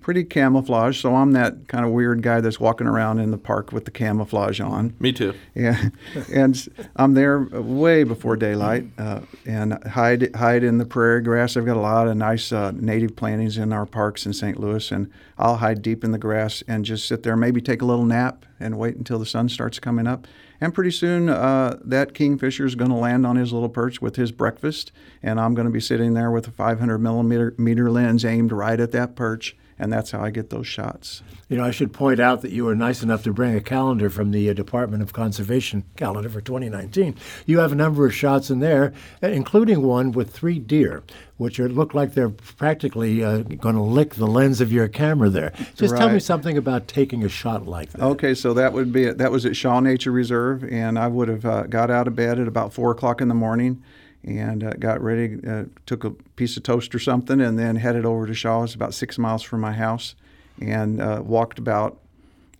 pretty 0.03 0.23
camouflaged. 0.23 1.01
So 1.01 1.15
I'm 1.15 1.31
that 1.31 1.67
kind 1.67 1.83
of 1.83 1.91
weird 1.91 2.21
guy 2.21 2.41
that's 2.41 2.59
walking 2.59 2.85
around 2.85 3.19
in 3.19 3.31
the 3.31 3.37
park 3.37 3.71
with 3.71 3.85
the 3.85 3.91
camouflage 3.91 4.59
on. 4.59 4.93
Me 4.99 5.11
too. 5.11 5.33
Yeah, 5.55 5.89
and 6.31 6.69
I'm 6.95 7.15
there 7.15 7.39
way 7.39 8.03
before 8.03 8.35
daylight 8.35 8.85
uh, 8.97 9.21
and 9.45 9.83
hide 9.85 10.35
hide 10.35 10.63
in 10.63 10.77
the 10.77 10.85
prairie 10.85 11.21
grass. 11.21 11.57
I've 11.57 11.65
got 11.65 11.77
a 11.77 11.79
lot 11.79 12.07
of 12.07 12.15
nice 12.17 12.51
uh, 12.51 12.71
native 12.71 13.15
plantings 13.15 13.57
in 13.57 13.73
our 13.73 13.85
parks 13.85 14.25
in 14.25 14.33
St. 14.33 14.59
Louis, 14.59 14.91
and 14.91 15.09
I'll 15.37 15.57
hide 15.57 15.81
deep 15.81 16.03
in 16.03 16.11
the 16.11 16.17
grass 16.19 16.61
and 16.67 16.85
just 16.85 17.07
sit 17.07 17.23
there, 17.23 17.35
maybe 17.35 17.61
take 17.61 17.81
a 17.81 17.85
little 17.85 18.05
nap 18.05 18.45
and 18.59 18.77
wait 18.77 18.95
until 18.97 19.17
the 19.17 19.25
sun 19.25 19.49
starts 19.49 19.79
coming 19.79 20.05
up. 20.05 20.27
And 20.61 20.73
pretty 20.73 20.91
soon, 20.91 21.27
uh, 21.29 21.77
that 21.83 22.13
kingfisher 22.13 22.65
is 22.65 22.75
going 22.75 22.91
to 22.91 22.95
land 22.95 23.25
on 23.25 23.35
his 23.35 23.51
little 23.51 23.69
perch 23.69 24.01
with 24.01 24.15
his 24.15 24.31
breakfast, 24.31 24.91
and 25.21 25.39
I'm 25.39 25.55
going 25.55 25.67
to 25.67 25.73
be 25.73 25.81
sitting 25.81 26.13
there 26.13 26.31
with 26.31 26.47
a 26.47 26.51
500 26.51 26.99
millimeter 26.99 27.53
meter 27.57 27.89
lens 27.89 28.23
aimed 28.23 28.51
right 28.51 28.79
at 28.79 28.91
that 28.91 29.15
perch 29.15 29.57
and 29.79 29.91
that's 29.91 30.11
how 30.11 30.21
I 30.21 30.29
get 30.29 30.49
those 30.49 30.67
shots. 30.67 31.23
You 31.49 31.57
know, 31.57 31.63
I 31.63 31.71
should 31.71 31.93
point 31.93 32.19
out 32.19 32.41
that 32.41 32.51
you 32.51 32.65
were 32.65 32.75
nice 32.75 33.03
enough 33.03 33.23
to 33.23 33.33
bring 33.33 33.55
a 33.55 33.61
calendar 33.61 34.09
from 34.09 34.31
the 34.31 34.49
uh, 34.49 34.53
Department 34.53 35.03
of 35.03 35.13
Conservation 35.13 35.83
calendar 35.95 36.29
for 36.29 36.41
2019. 36.41 37.15
You 37.45 37.59
have 37.59 37.71
a 37.71 37.75
number 37.75 38.05
of 38.05 38.13
shots 38.13 38.49
in 38.49 38.59
there, 38.59 38.93
uh, 39.21 39.27
including 39.27 39.81
one 39.81 40.11
with 40.11 40.31
three 40.31 40.59
deer, 40.59 41.03
which 41.37 41.59
are, 41.59 41.69
look 41.69 41.93
like 41.93 42.13
they're 42.13 42.29
practically 42.29 43.23
uh, 43.23 43.39
going 43.39 43.75
to 43.75 43.81
lick 43.81 44.15
the 44.15 44.27
lens 44.27 44.61
of 44.61 44.71
your 44.71 44.87
camera 44.87 45.29
there. 45.29 45.53
Just 45.75 45.93
right. 45.93 45.99
tell 45.99 46.09
me 46.09 46.19
something 46.19 46.57
about 46.57 46.87
taking 46.87 47.23
a 47.23 47.29
shot 47.29 47.67
like 47.67 47.91
that. 47.91 48.01
Okay, 48.01 48.33
so 48.33 48.53
that 48.53 48.73
would 48.73 48.91
be 48.91 49.11
that 49.11 49.31
was 49.31 49.45
at 49.45 49.55
Shaw 49.55 49.79
Nature 49.79 50.11
Reserve, 50.11 50.63
and 50.63 50.97
I 50.97 51.07
would 51.07 51.27
have 51.27 51.45
uh, 51.45 51.63
got 51.63 51.89
out 51.91 52.07
of 52.07 52.15
bed 52.15 52.39
at 52.39 52.47
about 52.47 52.73
four 52.73 52.91
o'clock 52.91 53.21
in 53.21 53.27
the 53.27 53.35
morning 53.35 53.83
and 54.25 54.63
uh, 54.63 54.71
got 54.79 55.01
ready, 55.01 55.37
uh, 55.47 55.65
took 55.85 56.03
a 56.03 56.11
piece 56.11 56.55
of 56.57 56.63
toast 56.63 56.95
or 56.95 56.99
something, 56.99 57.41
and 57.41 57.59
then 57.59 57.75
headed 57.75 58.05
over 58.05 58.25
to 58.25 58.33
Shaw's, 58.33 58.73
about 58.73 58.93
six 58.93 59.17
miles 59.17 59.43
from 59.43 59.61
my 59.61 59.73
house, 59.73 60.15
and 60.61 61.01
uh, 61.01 61.21
walked 61.23 61.59
about 61.59 61.99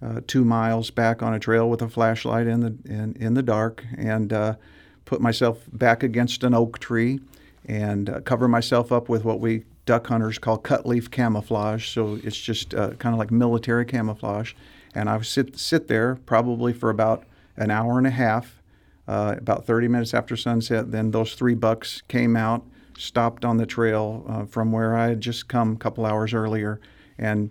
uh, 0.01 0.21
two 0.27 0.43
miles 0.43 0.91
back 0.91 1.23
on 1.23 1.33
a 1.33 1.39
trail 1.39 1.69
with 1.69 1.81
a 1.81 1.87
flashlight 1.87 2.47
in 2.47 2.59
the 2.59 2.75
in, 2.85 3.15
in 3.19 3.33
the 3.33 3.43
dark, 3.43 3.85
and 3.97 4.33
uh, 4.33 4.55
put 5.05 5.21
myself 5.21 5.59
back 5.71 6.03
against 6.03 6.43
an 6.43 6.53
oak 6.53 6.79
tree, 6.79 7.21
and 7.65 8.09
uh, 8.09 8.19
cover 8.21 8.47
myself 8.47 8.91
up 8.91 9.07
with 9.07 9.23
what 9.23 9.39
we 9.39 9.63
duck 9.85 10.07
hunters 10.07 10.37
call 10.37 10.57
cut 10.57 10.85
leaf 10.85 11.09
camouflage. 11.11 11.89
So 11.89 12.19
it's 12.23 12.39
just 12.39 12.71
kind 12.71 13.05
of 13.05 13.17
like 13.17 13.31
military 13.31 13.85
camouflage, 13.85 14.53
and 14.93 15.09
I 15.09 15.17
would 15.17 15.25
sit 15.25 15.57
sit 15.57 15.87
there 15.87 16.15
probably 16.25 16.73
for 16.73 16.89
about 16.89 17.23
an 17.55 17.71
hour 17.71 17.97
and 17.97 18.07
a 18.07 18.11
half 18.11 18.62
uh, 19.07 19.35
about 19.37 19.65
30 19.65 19.87
minutes 19.87 20.13
after 20.13 20.35
sunset. 20.35 20.91
Then 20.91 21.11
those 21.11 21.33
three 21.35 21.55
bucks 21.55 22.01
came 22.07 22.35
out, 22.35 22.65
stopped 22.97 23.45
on 23.45 23.57
the 23.57 23.65
trail 23.65 24.25
uh, 24.27 24.45
from 24.45 24.71
where 24.71 24.95
I 24.95 25.09
had 25.09 25.21
just 25.21 25.47
come 25.47 25.73
a 25.73 25.77
couple 25.77 26.05
hours 26.05 26.33
earlier, 26.33 26.79
and 27.17 27.49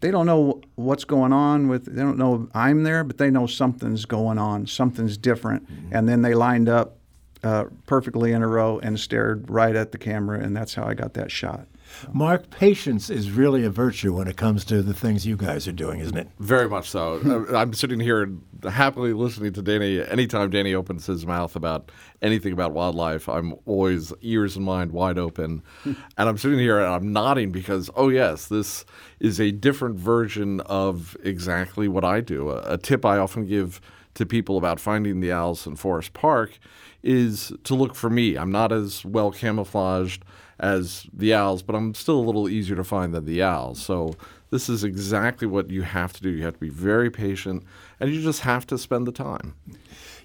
they 0.00 0.10
don't 0.10 0.26
know 0.26 0.60
what's 0.74 1.04
going 1.04 1.32
on 1.32 1.68
with. 1.68 1.86
They 1.86 2.02
don't 2.02 2.18
know 2.18 2.48
I'm 2.54 2.82
there, 2.82 3.04
but 3.04 3.18
they 3.18 3.30
know 3.30 3.46
something's 3.46 4.04
going 4.04 4.38
on, 4.38 4.66
something's 4.66 5.16
different, 5.16 5.70
mm-hmm. 5.70 5.94
and 5.94 6.08
then 6.08 6.22
they 6.22 6.34
lined 6.34 6.68
up 6.68 6.98
uh, 7.42 7.64
perfectly 7.86 8.32
in 8.32 8.42
a 8.42 8.48
row 8.48 8.78
and 8.78 8.98
stared 8.98 9.50
right 9.50 9.76
at 9.76 9.92
the 9.92 9.98
camera, 9.98 10.40
and 10.40 10.56
that's 10.56 10.74
how 10.74 10.84
I 10.84 10.94
got 10.94 11.14
that 11.14 11.30
shot. 11.30 11.66
Mark, 12.12 12.50
patience 12.50 13.10
is 13.10 13.30
really 13.30 13.64
a 13.64 13.70
virtue 13.70 14.14
when 14.14 14.28
it 14.28 14.36
comes 14.36 14.64
to 14.66 14.82
the 14.82 14.94
things 14.94 15.26
you 15.26 15.36
guys 15.36 15.66
are 15.68 15.72
doing, 15.72 16.00
isn't 16.00 16.16
it? 16.16 16.28
Very 16.38 16.68
much 16.68 16.88
so. 16.88 17.20
Uh, 17.34 17.56
I'm 17.56 17.72
sitting 17.72 17.98
here 17.98 18.30
happily 18.62 19.12
listening 19.12 19.52
to 19.54 19.62
Danny. 19.62 20.00
Anytime 20.00 20.50
Danny 20.50 20.72
opens 20.74 21.06
his 21.06 21.26
mouth 21.26 21.56
about 21.56 21.90
anything 22.22 22.52
about 22.52 22.72
wildlife, 22.72 23.28
I'm 23.28 23.54
always 23.66 24.12
ears 24.20 24.56
and 24.56 24.64
mind 24.64 24.92
wide 24.92 25.18
open. 25.18 25.62
and 25.84 25.96
I'm 26.16 26.38
sitting 26.38 26.58
here 26.58 26.78
and 26.78 26.86
I'm 26.86 27.12
nodding 27.12 27.50
because, 27.50 27.90
oh, 27.96 28.08
yes, 28.08 28.46
this 28.46 28.84
is 29.18 29.40
a 29.40 29.50
different 29.50 29.96
version 29.96 30.60
of 30.60 31.16
exactly 31.24 31.88
what 31.88 32.04
I 32.04 32.20
do. 32.20 32.50
A, 32.50 32.74
a 32.74 32.78
tip 32.78 33.04
I 33.04 33.18
often 33.18 33.46
give 33.46 33.80
to 34.14 34.24
people 34.24 34.56
about 34.56 34.78
finding 34.78 35.20
the 35.20 35.32
owls 35.32 35.66
in 35.66 35.76
Forest 35.76 36.12
Park 36.12 36.58
is 37.02 37.52
to 37.64 37.74
look 37.74 37.94
for 37.94 38.08
me. 38.08 38.36
I'm 38.36 38.50
not 38.52 38.72
as 38.72 39.04
well 39.04 39.30
camouflaged 39.30 40.24
as 40.64 41.06
the 41.12 41.34
owls, 41.34 41.62
but 41.62 41.76
I'm 41.76 41.92
still 41.92 42.18
a 42.18 42.24
little 42.24 42.48
easier 42.48 42.74
to 42.74 42.84
find 42.84 43.14
than 43.14 43.26
the 43.26 43.42
owls. 43.42 43.82
So 43.82 44.14
this 44.50 44.70
is 44.70 44.82
exactly 44.82 45.46
what 45.46 45.68
you 45.68 45.82
have 45.82 46.14
to 46.14 46.22
do. 46.22 46.30
You 46.30 46.44
have 46.44 46.54
to 46.54 46.60
be 46.60 46.70
very 46.70 47.10
patient, 47.10 47.64
and 48.00 48.10
you 48.10 48.22
just 48.22 48.40
have 48.40 48.66
to 48.68 48.78
spend 48.78 49.06
the 49.06 49.12
time. 49.12 49.54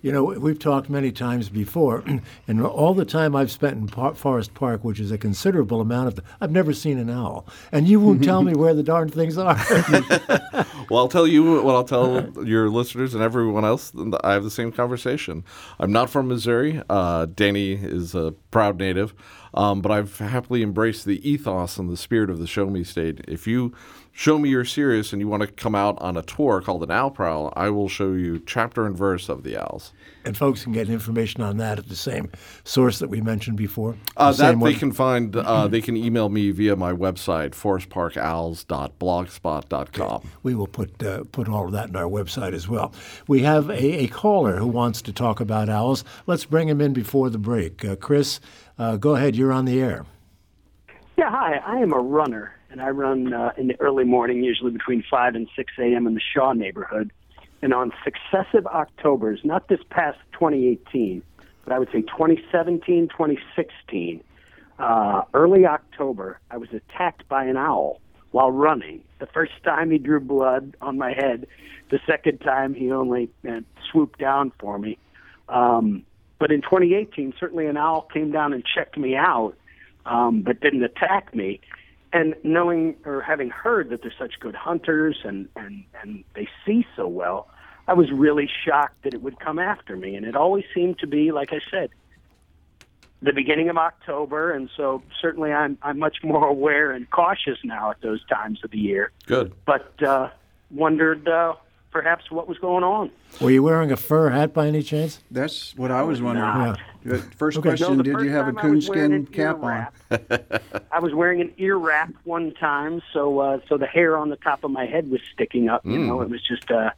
You 0.01 0.13
know, 0.13 0.23
we've 0.23 0.57
talked 0.57 0.89
many 0.89 1.11
times 1.11 1.49
before, 1.49 2.05
and 2.47 2.65
all 2.65 2.93
the 2.93 3.03
time 3.03 3.35
I've 3.35 3.51
spent 3.51 3.75
in 3.75 3.87
Par- 3.87 4.15
Forest 4.15 4.53
Park, 4.53 4.85
which 4.85 5.01
is 5.01 5.11
a 5.11 5.17
considerable 5.17 5.81
amount 5.81 6.07
of, 6.07 6.15
the, 6.15 6.23
I've 6.39 6.51
never 6.51 6.71
seen 6.71 6.97
an 6.97 7.09
owl, 7.09 7.45
and 7.73 7.85
you 7.85 7.99
won't 7.99 8.23
tell 8.23 8.41
me 8.41 8.53
where 8.55 8.73
the 8.73 8.83
darn 8.83 9.09
things 9.09 9.37
are. 9.37 9.57
well, 10.89 10.99
I'll 10.99 11.09
tell 11.09 11.27
you 11.27 11.61
what 11.61 11.75
I'll 11.75 11.83
tell 11.83 12.45
your 12.45 12.69
listeners 12.69 13.13
and 13.13 13.21
everyone 13.21 13.65
else. 13.65 13.91
I 14.23 14.31
have 14.31 14.45
the 14.45 14.51
same 14.51 14.71
conversation. 14.71 15.43
I'm 15.79 15.91
not 15.91 16.09
from 16.09 16.29
Missouri. 16.29 16.81
Uh, 16.89 17.25
Danny 17.25 17.73
is 17.73 18.15
a 18.15 18.33
proud 18.51 18.79
native. 18.79 19.13
Um, 19.53 19.81
but 19.81 19.91
I've 19.91 20.17
happily 20.17 20.63
embraced 20.63 21.05
the 21.05 21.27
ethos 21.27 21.77
and 21.77 21.89
the 21.89 21.97
spirit 21.97 22.29
of 22.29 22.39
the 22.39 22.47
Show 22.47 22.69
Me 22.69 22.83
State. 22.83 23.21
If 23.27 23.47
you 23.47 23.73
show 24.11 24.37
me 24.37 24.49
you're 24.49 24.65
serious 24.65 25.13
and 25.13 25.21
you 25.21 25.27
want 25.27 25.41
to 25.41 25.47
come 25.47 25.73
out 25.75 25.99
on 26.01 26.17
a 26.17 26.21
tour 26.21 26.61
called 26.61 26.83
an 26.83 26.91
Owl 26.91 27.11
Prowl, 27.11 27.53
I 27.55 27.69
will 27.69 27.87
show 27.87 28.11
you 28.13 28.41
chapter 28.45 28.85
and 28.85 28.97
verse 28.97 29.29
of 29.29 29.43
the 29.43 29.57
owls. 29.57 29.93
And 30.25 30.35
folks 30.35 30.63
can 30.63 30.73
get 30.73 30.89
information 30.89 31.41
on 31.41 31.55
that 31.57 31.77
at 31.79 31.87
the 31.87 31.95
same 31.95 32.29
source 32.65 32.99
that 32.99 33.07
we 33.09 33.21
mentioned 33.21 33.55
before. 33.57 33.95
Uh, 34.17 34.33
that 34.33 34.59
they 34.59 34.73
can 34.73 34.91
find. 34.91 35.33
Uh, 35.35 35.67
they 35.69 35.81
can 35.81 35.95
email 35.95 36.27
me 36.27 36.51
via 36.51 36.75
my 36.75 36.91
website, 36.91 37.51
forestparkowls.blogspot.com. 37.51 40.11
Okay. 40.11 40.27
We 40.43 40.55
will 40.55 40.67
put 40.67 41.01
uh, 41.01 41.23
put 41.31 41.47
all 41.47 41.67
of 41.67 41.71
that 41.71 41.87
in 41.89 41.95
our 41.95 42.09
website 42.09 42.51
as 42.53 42.67
well. 42.67 42.93
We 43.27 43.43
have 43.43 43.69
a, 43.69 44.03
a, 44.03 44.07
caller 44.07 44.57
who 44.57 44.67
wants 44.67 45.01
to 45.03 45.13
talk 45.13 45.39
about 45.39 45.69
owls. 45.69 46.03
Let's 46.27 46.43
bring 46.45 46.67
him 46.67 46.81
in 46.81 46.91
before 46.91 47.29
the 47.29 47.37
break. 47.37 47.85
Uh, 47.85 47.95
Chris, 47.95 48.41
uh, 48.79 48.97
go 48.97 49.15
ahead. 49.15 49.35
You're 49.35 49.53
on 49.53 49.65
the 49.65 49.79
air. 49.79 50.05
Yeah, 51.17 51.29
hi. 51.29 51.57
I 51.57 51.77
am 51.79 51.93
a 51.93 51.99
runner 51.99 52.55
and 52.71 52.81
I 52.81 52.89
run 52.89 53.33
uh, 53.33 53.51
in 53.57 53.67
the 53.67 53.79
early 53.79 54.05
morning, 54.05 54.43
usually 54.43 54.71
between 54.71 55.03
5 55.09 55.35
and 55.35 55.47
6 55.55 55.73
a.m. 55.79 56.07
in 56.07 56.13
the 56.13 56.21
Shaw 56.33 56.53
neighborhood. 56.53 57.11
And 57.61 57.73
on 57.73 57.91
successive 58.03 58.65
Octobers, 58.67 59.41
not 59.43 59.67
this 59.67 59.81
past 59.89 60.17
2018, 60.33 61.21
but 61.65 61.73
I 61.73 61.79
would 61.79 61.89
say 61.91 62.01
2017, 62.01 63.09
2016, 63.09 64.23
uh, 64.79 65.23
early 65.33 65.65
October, 65.65 66.39
I 66.49 66.57
was 66.57 66.69
attacked 66.71 67.27
by 67.27 67.43
an 67.43 67.57
owl 67.57 67.99
while 68.31 68.51
running. 68.51 69.03
The 69.19 69.27
first 69.27 69.51
time 69.63 69.91
he 69.91 69.97
drew 69.97 70.21
blood 70.21 70.77
on 70.81 70.97
my 70.97 71.11
head. 71.11 71.47
The 71.91 71.99
second 72.07 72.37
time 72.39 72.73
he 72.73 72.91
only 72.91 73.29
uh, 73.47 73.59
swooped 73.91 74.19
down 74.19 74.53
for 74.57 74.79
me. 74.79 74.97
Um, 75.49 76.05
but 76.39 76.51
in 76.51 76.61
2018, 76.61 77.33
certainly 77.39 77.67
an 77.67 77.77
owl 77.77 78.07
came 78.13 78.31
down 78.31 78.53
and 78.53 78.63
checked 78.65 78.97
me 78.97 79.15
out, 79.15 79.55
um, 80.05 80.41
but 80.41 80.61
didn't 80.61 80.83
attack 80.83 81.35
me 81.35 81.59
and 82.11 82.35
knowing 82.43 82.95
or 83.05 83.21
having 83.21 83.49
heard 83.49 83.89
that 83.89 84.01
they're 84.01 84.13
such 84.17 84.39
good 84.39 84.55
hunters 84.55 85.17
and 85.23 85.47
and 85.55 85.83
and 86.01 86.23
they 86.33 86.47
see 86.65 86.85
so 86.95 87.07
well, 87.07 87.47
I 87.87 87.93
was 87.93 88.11
really 88.11 88.49
shocked 88.65 89.03
that 89.03 89.13
it 89.13 89.21
would 89.21 89.39
come 89.39 89.59
after 89.59 89.95
me. 89.95 90.15
And 90.15 90.25
it 90.25 90.35
always 90.35 90.65
seemed 90.73 90.99
to 90.99 91.07
be, 91.07 91.31
like 91.31 91.51
I 91.51 91.59
said, 91.69 91.89
the 93.21 93.33
beginning 93.33 93.69
of 93.69 93.77
October, 93.77 94.51
and 94.51 94.69
so 94.75 95.03
certainly 95.21 95.51
I'm 95.51 95.77
I'm 95.81 95.99
much 95.99 96.17
more 96.23 96.47
aware 96.47 96.91
and 96.91 97.09
cautious 97.09 97.57
now 97.63 97.91
at 97.91 98.01
those 98.01 98.25
times 98.27 98.63
of 98.63 98.71
the 98.71 98.79
year. 98.79 99.11
Good, 99.25 99.53
but 99.65 100.01
uh, 100.01 100.29
wondered 100.71 101.27
uh, 101.27 101.53
perhaps 101.91 102.31
what 102.31 102.47
was 102.47 102.57
going 102.57 102.83
on. 102.83 103.11
Were 103.41 103.51
you 103.51 103.63
wearing 103.63 103.91
a 103.91 103.97
fur 103.97 104.29
hat 104.29 104.53
by 104.53 104.67
any 104.67 104.83
chance? 104.83 105.19
That's 105.31 105.75
what 105.75 105.91
I 105.91 106.03
was 106.03 106.21
wondering. 106.21 106.75
Yeah. 107.05 107.17
First 107.37 107.57
okay. 107.57 107.69
question: 107.69 107.97
no, 107.97 108.03
Did 108.03 108.19
you 108.21 108.29
have 108.31 108.47
a 108.47 108.53
coonskin 108.53 109.25
cap 109.27 109.63
on? 109.63 109.87
I 110.91 110.99
was 110.99 111.13
wearing 111.13 111.41
an 111.41 111.53
ear 111.57 111.77
wrap 111.77 112.11
one 112.23 112.53
time, 112.53 113.01
so 113.13 113.39
uh, 113.39 113.59
so 113.67 113.77
the 113.77 113.87
hair 113.87 114.17
on 114.17 114.29
the 114.29 114.35
top 114.37 114.63
of 114.63 114.71
my 114.71 114.85
head 114.85 115.09
was 115.09 115.21
sticking 115.33 115.69
up. 115.69 115.83
Mm. 115.83 115.93
You 115.93 115.99
know, 115.99 116.21
it 116.21 116.29
was 116.29 116.41
just. 116.41 116.69
Uh, 116.69 116.91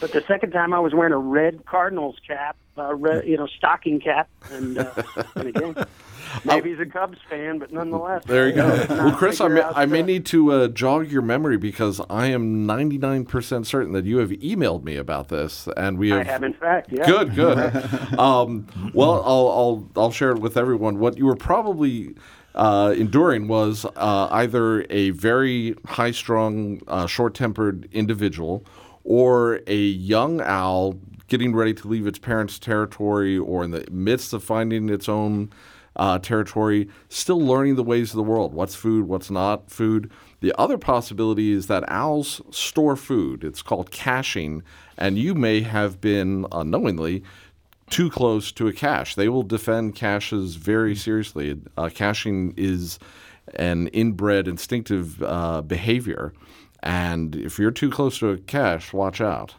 but 0.00 0.12
the 0.12 0.22
second 0.26 0.50
time, 0.50 0.72
I 0.72 0.80
was 0.80 0.92
wearing 0.92 1.12
a 1.12 1.18
red 1.18 1.66
Cardinals 1.66 2.16
cap, 2.26 2.56
uh, 2.76 2.94
red, 2.94 3.28
you 3.28 3.36
know, 3.36 3.46
stocking 3.46 4.00
cap, 4.00 4.28
and, 4.50 4.78
uh, 4.78 4.90
and 5.36 5.48
again. 5.48 5.86
Maybe 6.44 6.70
he's 6.70 6.80
a 6.80 6.86
Cubs 6.86 7.18
fan, 7.28 7.58
but 7.58 7.72
nonetheless. 7.72 8.24
There 8.24 8.48
you 8.48 8.54
go. 8.54 8.86
well, 8.88 9.16
Chris, 9.16 9.40
I 9.40 9.48
may, 9.48 9.62
I 9.62 9.86
may 9.86 10.02
need 10.02 10.26
to 10.26 10.52
uh, 10.52 10.68
jog 10.68 11.10
your 11.10 11.22
memory 11.22 11.56
because 11.56 12.00
I 12.10 12.26
am 12.26 12.66
99% 12.66 13.66
certain 13.66 13.92
that 13.92 14.04
you 14.04 14.18
have 14.18 14.30
emailed 14.30 14.84
me 14.84 14.96
about 14.96 15.28
this, 15.28 15.68
and 15.76 15.98
we 15.98 16.10
have. 16.10 16.20
I 16.20 16.24
have, 16.24 16.42
in 16.42 16.54
fact. 16.54 16.90
Yeah. 16.92 17.06
Good, 17.06 17.34
good. 17.34 17.58
um, 18.18 18.66
well, 18.92 19.22
I'll, 19.24 19.48
I'll 19.48 19.90
I'll 19.96 20.10
share 20.10 20.30
it 20.30 20.38
with 20.38 20.56
everyone. 20.56 20.98
What 20.98 21.18
you 21.18 21.26
were 21.26 21.36
probably. 21.36 22.14
Uh, 22.56 22.94
enduring 22.96 23.48
was 23.48 23.84
uh, 23.96 24.28
either 24.30 24.86
a 24.88 25.10
very 25.10 25.74
high 25.86 26.12
strung, 26.12 26.80
uh, 26.86 27.04
short 27.04 27.34
tempered 27.34 27.88
individual 27.90 28.64
or 29.02 29.60
a 29.66 29.74
young 29.74 30.40
owl 30.40 30.94
getting 31.28 31.54
ready 31.54 31.74
to 31.74 31.88
leave 31.88 32.06
its 32.06 32.18
parents' 32.18 32.58
territory 32.58 33.38
or 33.38 33.64
in 33.64 33.70
the 33.70 33.86
midst 33.90 34.32
of 34.32 34.42
finding 34.42 34.88
its 34.88 35.08
own 35.08 35.50
uh, 35.96 36.18
territory, 36.18 36.88
still 37.08 37.40
learning 37.40 37.76
the 37.76 37.82
ways 37.82 38.10
of 38.10 38.16
the 38.16 38.22
world 38.22 38.52
what's 38.52 38.74
food, 38.74 39.06
what's 39.06 39.30
not 39.30 39.70
food. 39.70 40.10
The 40.40 40.52
other 40.58 40.78
possibility 40.78 41.52
is 41.52 41.66
that 41.68 41.88
owls 41.88 42.40
store 42.50 42.96
food. 42.96 43.44
It's 43.44 43.62
called 43.62 43.90
caching, 43.90 44.62
and 44.98 45.16
you 45.18 45.34
may 45.34 45.60
have 45.62 46.00
been 46.00 46.46
unknowingly 46.52 47.22
too 47.90 48.10
close 48.10 48.50
to 48.52 48.66
a 48.66 48.72
cache. 48.72 49.14
They 49.14 49.28
will 49.28 49.42
defend 49.42 49.94
caches 49.94 50.56
very 50.56 50.94
seriously. 50.94 51.60
Uh, 51.76 51.90
caching 51.92 52.54
is 52.56 52.98
an 53.54 53.88
inbred 53.88 54.48
instinctive 54.48 55.22
uh, 55.22 55.62
behavior. 55.62 56.32
And 56.82 57.36
if 57.36 57.58
you're 57.58 57.70
too 57.70 57.90
close 57.90 58.18
to 58.18 58.30
a 58.30 58.36
cache, 58.38 58.92
watch 58.92 59.20
out. 59.20 59.54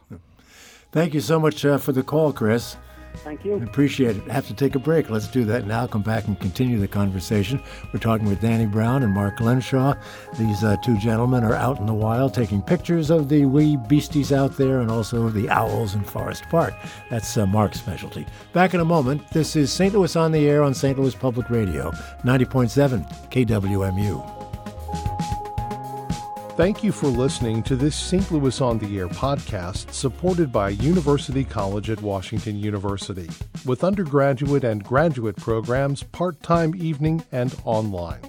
Thank 0.91 1.13
you 1.13 1.21
so 1.21 1.39
much 1.39 1.65
uh, 1.65 1.77
for 1.77 1.91
the 1.91 2.03
call, 2.03 2.33
Chris. 2.33 2.77
Thank 3.19 3.45
you. 3.45 3.55
Appreciate 3.55 4.17
it. 4.17 4.23
Have 4.29 4.47
to 4.47 4.53
take 4.53 4.75
a 4.75 4.79
break. 4.79 5.09
Let's 5.09 5.27
do 5.27 5.45
that 5.45 5.65
now. 5.65 5.87
Come 5.87 6.01
back 6.01 6.27
and 6.27 6.39
continue 6.39 6.79
the 6.79 6.87
conversation. 6.87 7.61
We're 7.93 7.99
talking 7.99 8.27
with 8.27 8.41
Danny 8.41 8.65
Brown 8.65 9.03
and 9.03 9.13
Mark 9.13 9.37
Glenshaw. 9.37 9.95
These 10.37 10.63
uh, 10.63 10.77
two 10.83 10.97
gentlemen 10.97 11.43
are 11.43 11.55
out 11.55 11.79
in 11.79 11.85
the 11.85 11.93
wild 11.93 12.33
taking 12.33 12.61
pictures 12.61 13.09
of 13.09 13.29
the 13.29 13.45
wee 13.45 13.77
beasties 13.77 14.31
out 14.31 14.57
there 14.57 14.81
and 14.81 14.91
also 14.91 15.29
the 15.29 15.49
owls 15.49 15.95
in 15.95 16.03
Forest 16.03 16.43
Park. 16.49 16.73
That's 17.09 17.37
uh, 17.37 17.45
Mark's 17.45 17.79
specialty. 17.79 18.25
Back 18.53 18.73
in 18.73 18.79
a 18.79 18.85
moment. 18.85 19.27
This 19.29 19.55
is 19.55 19.71
St. 19.71 19.93
Louis 19.93 20.15
on 20.15 20.31
the 20.31 20.47
Air 20.47 20.63
on 20.63 20.73
St. 20.73 20.97
Louis 20.97 21.15
Public 21.15 21.49
Radio, 21.49 21.91
90.7 22.23 23.05
KWMU. 23.29 24.34
Thank 26.57 26.85
you 26.85 26.93
for 26.93 27.07
listening 27.07 27.63
to 27.63 27.75
this 27.75 27.97
St. 27.97 28.31
Louis 28.31 28.61
on 28.61 28.79
the 28.79 28.97
Air 28.97 29.09
podcast 29.09 29.91
supported 29.91 30.53
by 30.53 30.69
University 30.69 31.43
College 31.43 31.89
at 31.89 32.01
Washington 32.01 32.57
University, 32.57 33.29
with 33.65 33.83
undergraduate 33.83 34.63
and 34.63 34.81
graduate 34.81 35.35
programs 35.35 36.03
part 36.03 36.41
time 36.41 36.73
evening 36.73 37.25
and 37.33 37.53
online. 37.65 38.21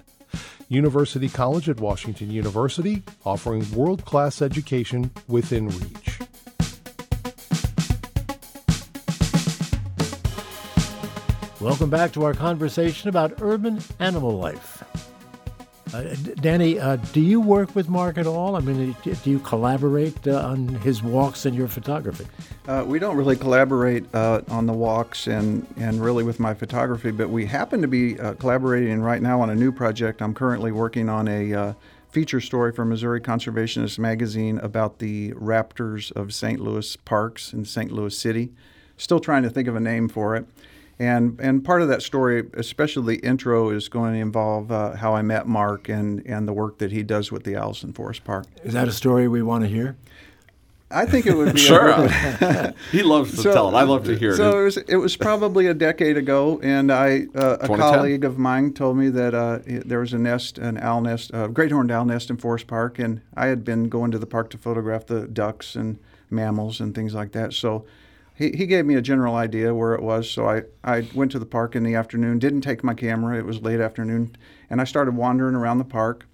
University 0.69 1.29
College 1.29 1.69
at 1.69 1.79
Washington 1.79 2.33
University, 2.33 3.05
offering 3.25 3.65
world 3.71 4.05
class 4.05 4.43
education 4.43 5.13
within 5.29 5.69
reach. 5.69 6.19
Welcome 11.61 11.91
back 11.91 12.11
to 12.15 12.25
our 12.25 12.35
conversation 12.35 13.09
about 13.09 13.41
urban 13.41 13.81
animal 14.01 14.37
life. 14.37 14.83
Uh, 15.95 16.03
Danny, 16.41 16.81
uh, 16.81 16.97
do 16.97 17.21
you 17.21 17.41
work 17.41 17.75
with 17.77 17.89
Mark 17.89 18.19
at 18.19 18.27
all? 18.27 18.57
I 18.57 18.61
mean, 18.61 18.97
do 19.03 19.31
you 19.31 19.39
collaborate 19.39 20.27
uh, 20.27 20.41
on 20.41 20.69
his 20.69 21.03
walks 21.03 21.47
and 21.47 21.55
your 21.55 21.69
photography? 21.69 22.27
Uh, 22.67 22.85
we 22.87 22.99
don't 22.99 23.17
really 23.17 23.37
collaborate 23.37 24.13
uh, 24.15 24.41
on 24.49 24.67
the 24.67 24.73
walks 24.73 25.29
and, 25.29 25.67
and 25.77 26.03
really 26.03 26.25
with 26.25 26.41
my 26.41 26.55
photography, 26.55 27.13
but 27.13 27.31
we 27.31 27.47
happen 27.47 27.81
to 27.83 27.89
be 27.89 28.19
uh, 28.19 28.35
collaborating 28.35 29.01
right 29.01 29.23
now 29.23 29.41
on 29.41 29.51
a 29.51 29.55
new 29.55 29.71
project. 29.71 30.21
I'm 30.21 30.35
currently 30.35 30.73
working 30.73 31.09
on 31.09 31.29
a 31.29 31.77
feature 32.11 32.41
story 32.41 32.73
for 32.73 32.85
Missouri 32.85 33.21
Conservationist 33.21 33.99
Magazine 33.99 34.59
about 34.59 34.99
the 34.99 35.33
raptors 35.33 36.11
of 36.13 36.35
St. 36.35 36.59
Louis 36.59 36.97
parks 36.97 37.53
in 37.53 37.65
St. 37.65 37.93
Louis 37.93 38.17
City. 38.17 38.53
Still 38.97 39.21
trying 39.21 39.43
to 39.43 39.51
think 39.51 39.69
of 39.69 39.77
a 39.77 39.81
name 39.81 40.09
for 40.09 40.35
it. 40.35 40.47
And 40.99 41.39
and 41.41 41.63
part 41.63 41.83
of 41.83 41.89
that 41.89 42.03
story, 42.03 42.45
especially 42.55 43.17
the 43.17 43.27
intro, 43.27 43.71
is 43.71 43.89
going 43.89 44.15
to 44.15 44.19
involve 44.19 44.73
uh, 44.73 44.97
how 44.97 45.15
I 45.15 45.23
met 45.23 45.47
Mark 45.47 45.89
and 45.89 46.27
and 46.27 46.49
the 46.49 46.55
work 46.55 46.79
that 46.79 46.91
he 46.91 47.03
does 47.03 47.31
with 47.31 47.45
the 47.45 47.57
owls 47.57 47.85
in 47.85 47.93
Forest 47.93 48.25
Park. 48.25 48.47
Is 48.65 48.73
that 48.73 48.89
a 48.89 48.93
story 48.93 49.29
we 49.29 49.43
want 49.43 49.65
to 49.65 49.69
hear? 49.69 49.97
I 50.91 51.05
think 51.05 51.27
it 51.27 51.37
would 51.37 51.55
be 51.55 51.61
sure. 51.61 52.09
he 52.93 53.03
loves 53.03 53.33
to 53.33 53.37
so, 53.39 53.53
tell 53.53 53.69
it. 53.69 53.75
I 53.75 53.83
love 53.83 54.05
to 54.05 54.17
hear 54.17 54.37
so 54.37 54.49
it. 54.49 54.53
So 54.53 54.59
it 54.59 54.65
was 54.65 54.77
it 54.77 54.97
was 54.97 55.17
probably 55.17 55.67
a 55.67 55.75
decade 55.75 56.17
ago, 56.17 56.61
and 56.63 56.91
I 56.91 57.27
uh, 57.35 57.59
a 57.61 57.67
colleague 57.67 58.25
of 58.25 58.39
mine 58.39 58.73
told 58.73 58.97
me 58.97 59.09
that 59.11 59.35
uh, 59.35 59.59
there 59.67 60.01
was 60.01 60.13
a 60.13 60.19
nest, 60.19 60.59
an 60.59 60.79
owl 60.79 61.03
nest, 61.03 61.31
a 61.35 61.49
great 61.49 61.73
horned 61.73 61.91
owl 61.91 62.05
nest 62.05 62.31
in 62.31 62.37
Forest 62.37 62.69
Park, 62.69 62.99
and 62.99 63.21
I 63.37 63.47
had 63.47 63.65
been 63.65 63.89
going 63.89 64.13
to 64.13 64.19
the 64.19 64.27
park 64.27 64.49
to 64.51 64.59
photograph 64.59 65.07
the 65.07 65.27
ducks 65.27 65.75
and 65.75 65.99
mammals 66.31 66.81
and 66.81 66.95
things 66.95 67.15
like 67.15 67.33
that. 67.33 67.53
So 67.53 67.85
he, 68.37 68.51
he 68.51 68.67
gave 68.67 68.85
me 68.85 68.95
a 68.95 69.03
general 69.03 69.35
idea 69.35 69.75
where 69.75 69.95
it 69.95 70.03
was. 70.03 70.31
So 70.31 70.49
I, 70.49 70.63
I 70.85 71.09
went 71.15 71.33
to 71.33 71.39
the 71.39 71.47
park 71.47 71.75
in 71.75 71.83
the 71.83 71.95
afternoon, 71.95 72.39
didn't 72.39 72.61
take 72.61 72.85
my 72.85 72.95
camera. 72.95 73.39
It 73.39 73.47
was 73.47 73.63
late 73.63 73.81
afternoon. 73.81 74.37
And 74.69 74.81
I 74.81 74.85
started 74.85 75.17
wandering 75.17 75.55
around 75.55 75.79
the 75.79 75.85
park 75.85 76.27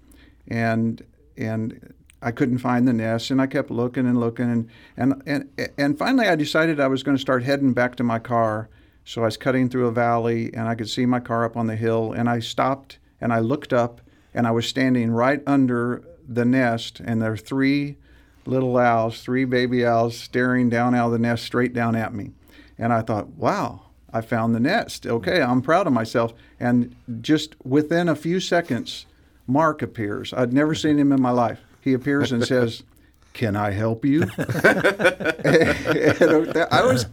and, 0.47 1.01
and 1.37 1.93
I 2.21 2.31
couldn't 2.31 2.57
find 2.57 2.87
the 2.87 2.93
nest. 2.93 3.31
And 3.31 3.41
I 3.41 3.47
kept 3.47 3.71
looking 3.71 4.05
and 4.05 4.19
looking. 4.19 4.49
And, 4.49 4.69
and, 4.97 5.23
and, 5.25 5.69
and 5.77 5.97
finally 5.97 6.27
I 6.27 6.35
decided 6.35 6.79
I 6.79 6.87
was 6.87 7.03
going 7.03 7.15
to 7.15 7.21
start 7.21 7.43
heading 7.43 7.73
back 7.73 7.95
to 7.95 8.03
my 8.03 8.19
car. 8.19 8.69
So 9.05 9.21
I 9.21 9.25
was 9.25 9.37
cutting 9.37 9.69
through 9.69 9.87
a 9.87 9.91
valley 9.91 10.53
and 10.53 10.67
I 10.67 10.75
could 10.75 10.89
see 10.89 11.05
my 11.05 11.21
car 11.21 11.45
up 11.45 11.55
on 11.55 11.67
the 11.67 11.75
hill. 11.77 12.11
And 12.11 12.29
I 12.29 12.39
stopped 12.39 12.99
and 13.21 13.31
I 13.31 13.39
looked 13.39 13.71
up 13.71 14.01
and 14.33 14.45
I 14.45 14.51
was 14.51 14.67
standing 14.67 15.11
right 15.11 15.41
under 15.47 16.03
the 16.27 16.43
nest. 16.43 16.99
And 16.99 17.21
there 17.21 17.31
were 17.31 17.37
three 17.37 17.95
little 18.45 18.77
owls, 18.77 19.21
three 19.21 19.45
baby 19.45 19.85
owls 19.85 20.17
staring 20.17 20.69
down 20.69 20.95
out 20.95 21.07
of 21.07 21.11
the 21.13 21.19
nest 21.19 21.43
straight 21.43 21.73
down 21.73 21.95
at 21.95 22.13
me. 22.13 22.31
And 22.77 22.91
I 22.91 23.01
thought, 23.01 23.29
wow, 23.29 23.83
I 24.11 24.21
found 24.21 24.53
the 24.53 24.59
nest. 24.59 25.07
Okay, 25.07 25.41
I'm 25.41 25.61
proud 25.61 25.87
of 25.87 25.93
myself. 25.93 26.33
And 26.59 26.95
just 27.21 27.55
within 27.65 28.09
a 28.09 28.15
few 28.15 28.39
seconds, 28.39 29.05
Mark 29.47 29.81
appears. 29.81 30.33
I'd 30.33 30.53
never 30.53 30.75
seen 30.75 30.97
him 30.97 31.11
in 31.11 31.21
my 31.21 31.31
life. 31.31 31.61
He 31.81 31.93
appears 31.93 32.31
and 32.31 32.45
says, 32.45 32.83
Can 33.33 33.55
I 33.55 33.71
help 33.71 34.05
you? 34.05 34.21
I 34.37 34.43
was, 36.83 37.07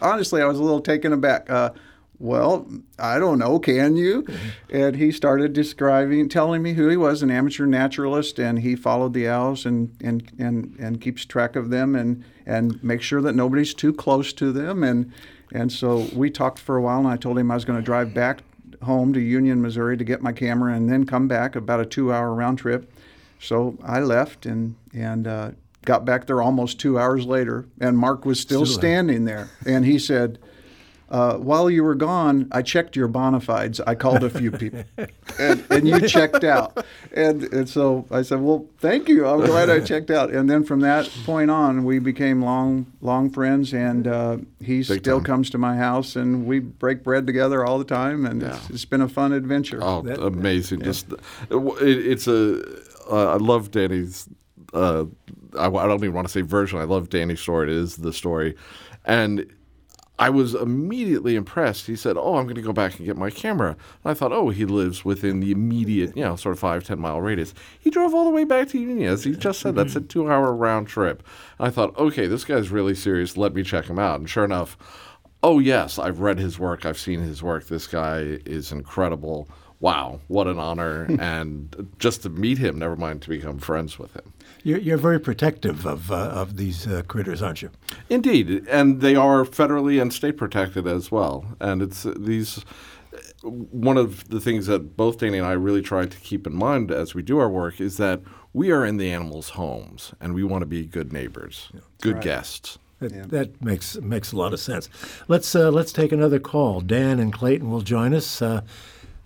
honestly, 0.00 0.40
I 0.40 0.46
was 0.46 0.58
a 0.58 0.62
little 0.62 0.80
taken 0.80 1.12
aback. 1.12 1.50
Uh, 1.50 1.72
well, 2.18 2.66
I 2.98 3.18
don't 3.18 3.38
know, 3.38 3.58
can 3.58 3.96
you? 3.96 4.22
Mm-hmm. 4.22 4.76
And 4.76 4.96
he 4.96 5.12
started 5.12 5.52
describing, 5.52 6.28
telling 6.28 6.62
me 6.62 6.72
who 6.72 6.88
he 6.88 6.96
was, 6.96 7.22
an 7.22 7.30
amateur 7.30 7.66
naturalist, 7.66 8.38
and 8.38 8.60
he 8.60 8.74
followed 8.74 9.12
the 9.12 9.28
owls 9.28 9.66
and, 9.66 9.94
and, 10.02 10.30
and, 10.38 10.74
and 10.78 11.00
keeps 11.00 11.24
track 11.24 11.56
of 11.56 11.70
them 11.70 11.94
and, 11.94 12.24
and 12.46 12.82
makes 12.82 13.04
sure 13.04 13.20
that 13.20 13.34
nobody's 13.34 13.74
too 13.74 13.92
close 13.92 14.32
to 14.34 14.52
them. 14.52 14.82
And, 14.82 15.12
and 15.52 15.70
so 15.70 16.08
we 16.14 16.30
talked 16.30 16.58
for 16.58 16.76
a 16.76 16.82
while, 16.82 17.00
and 17.00 17.08
I 17.08 17.16
told 17.16 17.38
him 17.38 17.50
I 17.50 17.54
was 17.54 17.64
going 17.64 17.78
to 17.78 17.84
drive 17.84 18.14
back 18.14 18.40
home 18.82 19.12
to 19.12 19.20
Union, 19.20 19.60
Missouri 19.60 19.96
to 19.96 20.04
get 20.04 20.22
my 20.22 20.32
camera 20.32 20.74
and 20.74 20.90
then 20.90 21.04
come 21.06 21.28
back 21.28 21.56
about 21.56 21.80
a 21.80 21.86
two 21.86 22.12
hour 22.12 22.32
round 22.34 22.58
trip. 22.58 22.92
So 23.38 23.76
I 23.84 24.00
left 24.00 24.46
and, 24.46 24.74
and 24.94 25.26
uh, 25.26 25.50
got 25.84 26.04
back 26.04 26.26
there 26.26 26.40
almost 26.40 26.80
two 26.80 26.98
hours 26.98 27.26
later, 27.26 27.66
and 27.80 27.98
Mark 27.98 28.24
was 28.24 28.40
still, 28.40 28.64
still 28.64 28.78
standing 28.78 29.24
there. 29.26 29.50
And 29.66 29.84
he 29.84 29.98
said, 29.98 30.38
uh, 31.08 31.36
while 31.36 31.70
you 31.70 31.84
were 31.84 31.94
gone, 31.94 32.48
I 32.50 32.62
checked 32.62 32.96
your 32.96 33.06
bona 33.06 33.40
fides. 33.40 33.80
I 33.80 33.94
called 33.94 34.24
a 34.24 34.30
few 34.30 34.50
people, 34.50 34.82
and, 35.38 35.64
and, 35.70 35.86
you 35.86 36.00
checked 36.08 36.42
out. 36.42 36.84
And, 37.12 37.44
and 37.44 37.68
so 37.68 38.06
I 38.10 38.22
said, 38.22 38.40
"Well, 38.40 38.66
thank 38.78 39.08
you. 39.08 39.24
I'm 39.24 39.46
glad 39.46 39.70
I 39.70 39.78
checked 39.80 40.10
out." 40.10 40.30
And 40.30 40.50
then 40.50 40.64
from 40.64 40.80
that 40.80 41.08
point 41.24 41.50
on, 41.50 41.84
we 41.84 42.00
became 42.00 42.42
long, 42.42 42.92
long 43.00 43.30
friends. 43.30 43.72
And 43.72 44.08
uh, 44.08 44.38
he 44.60 44.78
Big 44.78 45.00
still 45.00 45.18
time. 45.18 45.24
comes 45.24 45.50
to 45.50 45.58
my 45.58 45.76
house, 45.76 46.16
and 46.16 46.44
we 46.44 46.58
break 46.58 47.04
bread 47.04 47.24
together 47.24 47.64
all 47.64 47.78
the 47.78 47.84
time. 47.84 48.26
And 48.26 48.42
yeah. 48.42 48.56
it's, 48.56 48.70
it's 48.70 48.84
been 48.84 49.00
a 49.00 49.08
fun 49.08 49.32
adventure. 49.32 49.78
Oh, 49.80 50.02
that, 50.02 50.20
amazing! 50.20 50.80
Yeah. 50.80 50.86
Just 50.86 51.12
it, 51.12 51.18
it's 51.80 52.26
a. 52.26 52.62
Uh, 53.08 53.34
I 53.34 53.36
love 53.36 53.70
Danny's. 53.70 54.28
Uh, 54.74 55.04
I, 55.56 55.68
I 55.68 55.86
don't 55.86 56.02
even 56.02 56.14
want 56.14 56.26
to 56.26 56.32
say 56.32 56.40
version. 56.40 56.80
I 56.80 56.84
love 56.84 57.10
Danny's 57.10 57.40
story. 57.40 57.70
It 57.70 57.76
is 57.76 57.96
the 57.96 58.12
story, 58.12 58.56
and 59.04 59.46
I 60.18 60.30
was 60.30 60.54
immediately 60.54 61.36
impressed. 61.36 61.86
He 61.86 61.96
said, 61.96 62.16
"Oh, 62.16 62.36
I'm 62.36 62.44
going 62.44 62.54
to 62.56 62.62
go 62.62 62.72
back 62.72 62.96
and 62.96 63.06
get 63.06 63.16
my 63.16 63.30
camera." 63.30 63.70
And 63.70 64.10
I 64.10 64.14
thought, 64.14 64.32
"Oh, 64.32 64.48
he 64.48 64.64
lives 64.64 65.04
within 65.04 65.40
the 65.40 65.52
immediate, 65.52 66.16
you 66.16 66.24
know, 66.24 66.36
sort 66.36 66.54
of 66.54 66.58
five 66.58 66.84
ten 66.84 66.98
mile 67.00 67.20
radius." 67.20 67.52
He 67.78 67.90
drove 67.90 68.14
all 68.14 68.24
the 68.24 68.30
way 68.30 68.44
back 68.44 68.68
to 68.68 68.78
Union, 68.78 69.12
as 69.12 69.24
he 69.24 69.32
just 69.32 69.60
said. 69.60 69.74
That's 69.74 69.94
a 69.94 70.00
mm-hmm. 70.00 70.08
two 70.08 70.30
hour 70.30 70.54
round 70.54 70.88
trip. 70.88 71.22
I 71.60 71.70
thought, 71.70 71.96
"Okay, 71.98 72.26
this 72.26 72.44
guy's 72.44 72.70
really 72.70 72.94
serious. 72.94 73.36
Let 73.36 73.54
me 73.54 73.62
check 73.62 73.86
him 73.86 73.98
out." 73.98 74.20
And 74.20 74.28
sure 74.28 74.44
enough, 74.44 74.78
oh 75.42 75.58
yes, 75.58 75.98
I've 75.98 76.20
read 76.20 76.38
his 76.38 76.58
work. 76.58 76.86
I've 76.86 76.98
seen 76.98 77.20
his 77.20 77.42
work. 77.42 77.66
This 77.66 77.86
guy 77.86 78.38
is 78.46 78.72
incredible. 78.72 79.48
Wow, 79.80 80.20
what 80.28 80.46
an 80.46 80.58
honor! 80.58 81.04
and 81.20 81.90
just 81.98 82.22
to 82.22 82.30
meet 82.30 82.58
him, 82.58 82.78
never 82.78 82.96
mind 82.96 83.22
to 83.22 83.28
become 83.28 83.58
friends 83.58 83.98
with 83.98 84.14
him. 84.14 84.32
You're, 84.62 84.78
you're 84.78 84.96
very 84.96 85.20
protective 85.20 85.86
of, 85.86 86.10
uh, 86.10 86.16
of 86.16 86.56
these 86.56 86.86
uh, 86.86 87.02
critters, 87.06 87.42
aren't 87.42 87.62
you? 87.62 87.70
Indeed, 88.08 88.66
and 88.68 89.00
they 89.00 89.14
are 89.14 89.44
federally 89.44 90.00
and 90.00 90.12
state 90.12 90.36
protected 90.36 90.86
as 90.86 91.10
well. 91.10 91.44
And 91.60 91.82
it's 91.82 92.06
uh, 92.06 92.14
these. 92.16 92.64
One 93.42 93.96
of 93.96 94.28
the 94.28 94.40
things 94.40 94.66
that 94.66 94.96
both 94.96 95.18
Danny 95.18 95.38
and 95.38 95.46
I 95.46 95.52
really 95.52 95.80
try 95.80 96.04
to 96.04 96.16
keep 96.18 96.46
in 96.46 96.54
mind 96.54 96.90
as 96.90 97.14
we 97.14 97.22
do 97.22 97.38
our 97.38 97.48
work 97.48 97.80
is 97.80 97.96
that 97.96 98.20
we 98.52 98.70
are 98.70 98.84
in 98.84 98.96
the 98.98 99.10
animals' 99.10 99.50
homes 99.50 100.12
and 100.20 100.34
we 100.34 100.42
want 100.42 100.62
to 100.62 100.66
be 100.66 100.84
good 100.84 101.12
neighbors, 101.12 101.70
yeah, 101.72 101.80
good 102.02 102.14
right. 102.14 102.24
guests. 102.24 102.78
That, 102.98 103.12
yeah. 103.12 103.24
that, 103.28 103.62
makes 103.62 103.96
makes 104.00 104.32
a 104.32 104.36
lot 104.36 104.52
of 104.52 104.60
sense. 104.60 104.88
Let's 105.28 105.54
uh, 105.54 105.70
let's 105.70 105.92
take 105.92 106.12
another 106.12 106.38
call. 106.38 106.80
Dan 106.80 107.20
and 107.20 107.32
Clayton 107.32 107.70
will 107.70 107.82
join 107.82 108.14
us 108.14 108.42
uh, 108.42 108.62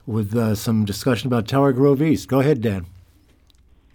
with 0.07 0.35
uh, 0.35 0.55
some 0.55 0.85
discussion 0.85 1.27
about 1.27 1.47
Tower 1.47 1.73
Grove 1.73 2.03
East. 2.03 2.29
Go 2.29 2.41
ahead, 2.41 2.61
Dan. 2.61 2.87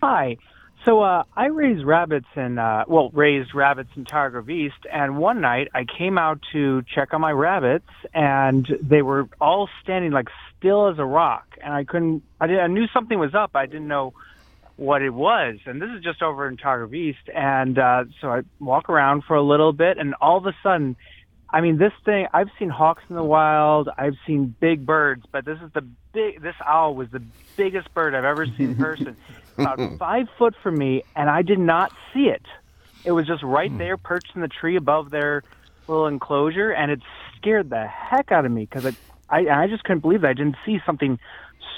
Hi. 0.01 0.37
So 0.85 1.01
uh, 1.01 1.23
I 1.35 1.47
raise 1.47 1.83
rabbits 1.83 2.27
in, 2.35 2.59
uh, 2.59 2.83
well, 2.87 3.09
raised 3.09 3.55
rabbits 3.55 3.89
in 3.95 4.05
Tower 4.05 4.29
Grove 4.29 4.51
East, 4.51 4.85
and 4.93 5.17
one 5.17 5.41
night 5.41 5.67
I 5.73 5.83
came 5.83 6.19
out 6.19 6.39
to 6.53 6.83
check 6.83 7.11
on 7.11 7.21
my 7.21 7.31
rabbits, 7.31 7.89
and 8.13 8.67
they 8.81 9.01
were 9.01 9.27
all 9.41 9.67
standing 9.81 10.11
like 10.11 10.27
still 10.59 10.87
as 10.87 10.99
a 10.99 11.05
rock, 11.05 11.57
and 11.63 11.73
I 11.73 11.85
couldn't. 11.85 12.21
I, 12.39 12.45
did, 12.45 12.59
I 12.59 12.67
knew 12.67 12.85
something 12.93 13.17
was 13.17 13.33
up. 13.33 13.55
I 13.55 13.65
didn't 13.65 13.87
know 13.87 14.13
what 14.75 15.01
it 15.01 15.09
was, 15.09 15.57
and 15.65 15.81
this 15.81 15.89
is 15.89 16.03
just 16.03 16.21
over 16.21 16.47
in 16.47 16.55
Tower 16.57 16.79
Grove 16.79 16.93
East, 16.93 17.29
and 17.33 17.79
uh, 17.79 18.03
so 18.21 18.29
I 18.29 18.41
walk 18.59 18.87
around 18.87 19.23
for 19.23 19.35
a 19.35 19.41
little 19.41 19.73
bit, 19.73 19.97
and 19.97 20.13
all 20.21 20.37
of 20.37 20.45
a 20.45 20.55
sudden. 20.61 20.95
I 21.49 21.61
mean, 21.61 21.77
this 21.77 21.93
thing, 22.03 22.27
I've 22.33 22.49
seen 22.57 22.69
hawks 22.69 23.03
in 23.09 23.15
the 23.15 23.23
wild, 23.23 23.89
I've 23.97 24.15
seen 24.25 24.55
big 24.59 24.85
birds, 24.85 25.25
but 25.31 25.45
this 25.45 25.59
is 25.61 25.71
the 25.73 25.81
big, 26.13 26.41
this 26.41 26.55
owl 26.65 26.95
was 26.95 27.09
the 27.11 27.21
biggest 27.55 27.93
bird 27.93 28.15
I've 28.15 28.25
ever 28.25 28.45
seen 28.45 28.71
in 28.71 28.75
person 28.75 29.15
about 29.57 29.79
five 29.97 30.27
foot 30.37 30.55
from 30.61 30.77
me, 30.77 31.03
and 31.15 31.29
I 31.29 31.43
did 31.43 31.59
not 31.59 31.91
see 32.13 32.25
it. 32.25 32.45
It 33.03 33.11
was 33.11 33.27
just 33.27 33.43
right 33.43 33.71
hmm. 33.71 33.77
there, 33.77 33.97
perched 33.97 34.31
in 34.35 34.41
the 34.41 34.47
tree 34.47 34.75
above 34.75 35.11
their 35.11 35.43
little 35.87 36.07
enclosure, 36.07 36.71
and 36.71 36.91
it 36.91 37.01
scared 37.37 37.69
the 37.69 37.85
heck 37.85 38.31
out 38.31 38.45
of 38.45 38.51
me 38.51 38.67
because 38.69 38.85
I, 38.85 38.93
I, 39.29 39.63
I 39.63 39.67
just 39.67 39.83
couldn't 39.83 39.99
believe 39.99 40.21
that 40.21 40.29
I 40.29 40.33
didn't 40.33 40.57
see 40.65 40.79
something 40.85 41.19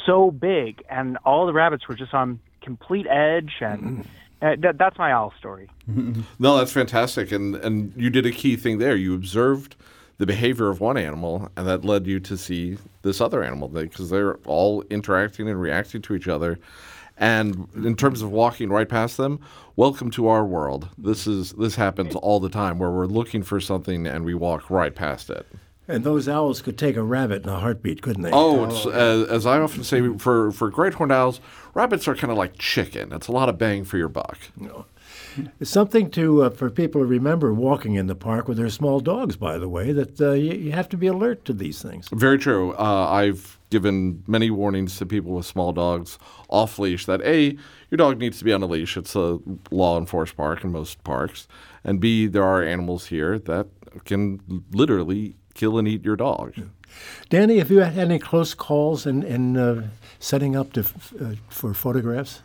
so 0.06 0.32
big, 0.32 0.84
and 0.90 1.18
all 1.26 1.46
the 1.46 1.54
rabbits 1.54 1.88
were 1.88 1.96
just 1.96 2.14
on 2.14 2.40
complete 2.62 3.08
edge, 3.08 3.56
and 3.62 4.08
uh, 4.42 4.56
that, 4.60 4.78
that's 4.78 4.98
my 4.98 5.12
owl 5.12 5.34
story. 5.40 5.70
no, 5.88 6.58
that's 6.58 6.72
fantastic, 6.72 7.32
and 7.32 7.56
and 7.56 7.94
you 7.96 8.10
did 8.10 8.26
a 8.26 8.32
key 8.32 8.56
thing 8.56 8.78
there. 8.78 8.96
You 8.96 9.16
observed 9.16 9.76
the 10.18 10.26
behavior 10.26 10.70
of 10.70 10.80
one 10.80 10.98
animal, 10.98 11.50
and 11.56 11.68
that 11.68 11.86
led 11.86 12.08
you 12.08 12.20
to 12.20 12.38
see 12.38 12.78
this 13.04 13.22
other 13.22 13.44
animal 13.44 13.68
because 13.68 14.10
they're 14.10 14.36
all 14.46 14.84
interacting 14.90 15.48
and 15.48 15.62
reacting 15.62 16.02
to 16.04 16.16
each 16.16 16.28
other. 16.28 16.60
And 17.20 17.68
in 17.76 17.96
terms 17.96 18.22
of 18.22 18.32
walking 18.32 18.70
right 18.70 18.88
past 18.88 19.18
them, 19.18 19.40
welcome 19.76 20.12
to 20.12 20.28
our 20.28 20.46
world. 20.46 20.90
This 20.98 21.26
is 21.26 21.54
this 21.54 21.76
happens 21.76 22.16
all 22.16 22.40
the 22.40 22.50
time 22.50 22.78
where 22.78 22.92
we're 22.92 23.08
looking 23.08 23.42
for 23.42 23.60
something 23.60 24.06
and 24.06 24.24
we 24.24 24.36
walk 24.36 24.70
right 24.70 24.94
past 24.94 25.30
it. 25.32 25.48
And 25.88 26.04
those 26.04 26.28
owls 26.28 26.62
could 26.62 26.78
take 26.78 26.98
a 26.98 27.04
rabbit 27.04 27.44
in 27.44 27.50
a 27.50 27.60
heartbeat, 27.60 28.02
couldn't 28.02 28.24
they? 28.24 28.32
Oh. 28.34 28.66
As, 28.66 29.30
as, 29.30 29.46
I 29.46 29.60
often 29.60 29.84
say, 29.84 30.18
for, 30.18 30.52
for 30.52 30.70
great 30.70 30.96
horned 30.96 31.14
owls, 31.14 31.40
rabbits 31.74 32.08
are 32.08 32.16
kind 32.16 32.32
of 32.32 32.38
like 32.38 32.58
chicken. 32.58 33.14
It's 33.14 33.28
a 33.28 33.32
lot 33.32 33.48
of 33.48 33.58
bang 33.58 33.86
for 33.86 33.98
your 33.98 34.10
buck. 34.10 34.38
No. 34.58 34.86
It's 35.60 35.70
something 35.70 36.10
to 36.12 36.44
uh, 36.44 36.50
for 36.50 36.70
people 36.70 37.02
to 37.02 37.06
remember 37.06 37.54
walking 37.54 37.94
in 37.96 38.08
the 38.08 38.16
park 38.16 38.48
with 38.48 38.58
their 38.58 38.70
small 38.70 39.00
dogs. 39.00 39.36
By 39.36 39.58
the 39.58 39.70
way, 39.70 39.92
that 39.92 40.20
uh, 40.20 40.32
you, 40.32 40.54
you, 40.54 40.72
have 40.72 40.90
to 40.90 40.98
be 40.98 41.08
alert 41.08 41.46
to 41.46 41.54
these 41.54 41.82
things. 41.82 42.10
Very 42.12 42.38
true. 42.38 42.74
Uh, 42.74 43.08
I've 43.10 43.60
given 43.70 44.24
many 44.28 44.50
warnings 44.50 44.98
to 44.98 45.06
people 45.06 45.34
with 45.34 45.46
small 45.46 45.74
dogs 45.74 46.18
off 46.50 46.80
leash 46.80 47.06
that 47.06 47.22
a 47.22 47.58
your 47.90 47.98
dog 47.98 48.18
needs 48.18 48.40
to 48.40 48.46
be 48.46 48.54
on 48.54 48.64
a 48.64 48.66
leash. 48.66 48.98
It's 48.98 49.16
a 49.16 49.40
law 49.70 49.98
enforced 49.98 50.36
park 50.36 50.64
in 50.64 50.72
most 50.72 51.04
parks, 51.04 51.48
and 51.84 52.00
b 52.00 52.28
there 52.28 52.44
are 52.44 52.64
animals 52.64 53.08
here 53.08 53.38
that 53.40 53.68
can 54.06 54.64
literally 54.72 55.36
kill 55.58 55.78
and 55.78 55.88
eat 55.88 56.06
your 56.06 56.16
dog. 56.16 56.54
Yeah. 56.56 56.64
Danny, 57.30 57.58
have 57.58 57.70
you 57.70 57.80
had 57.80 57.98
any 57.98 58.20
close 58.20 58.54
calls 58.54 59.06
in, 59.06 59.24
in 59.24 59.58
uh, 59.58 59.90
setting 60.20 60.56
up 60.56 60.74
to, 60.74 60.82
uh, 60.82 61.34
for 61.50 61.74
photographs? 61.74 62.42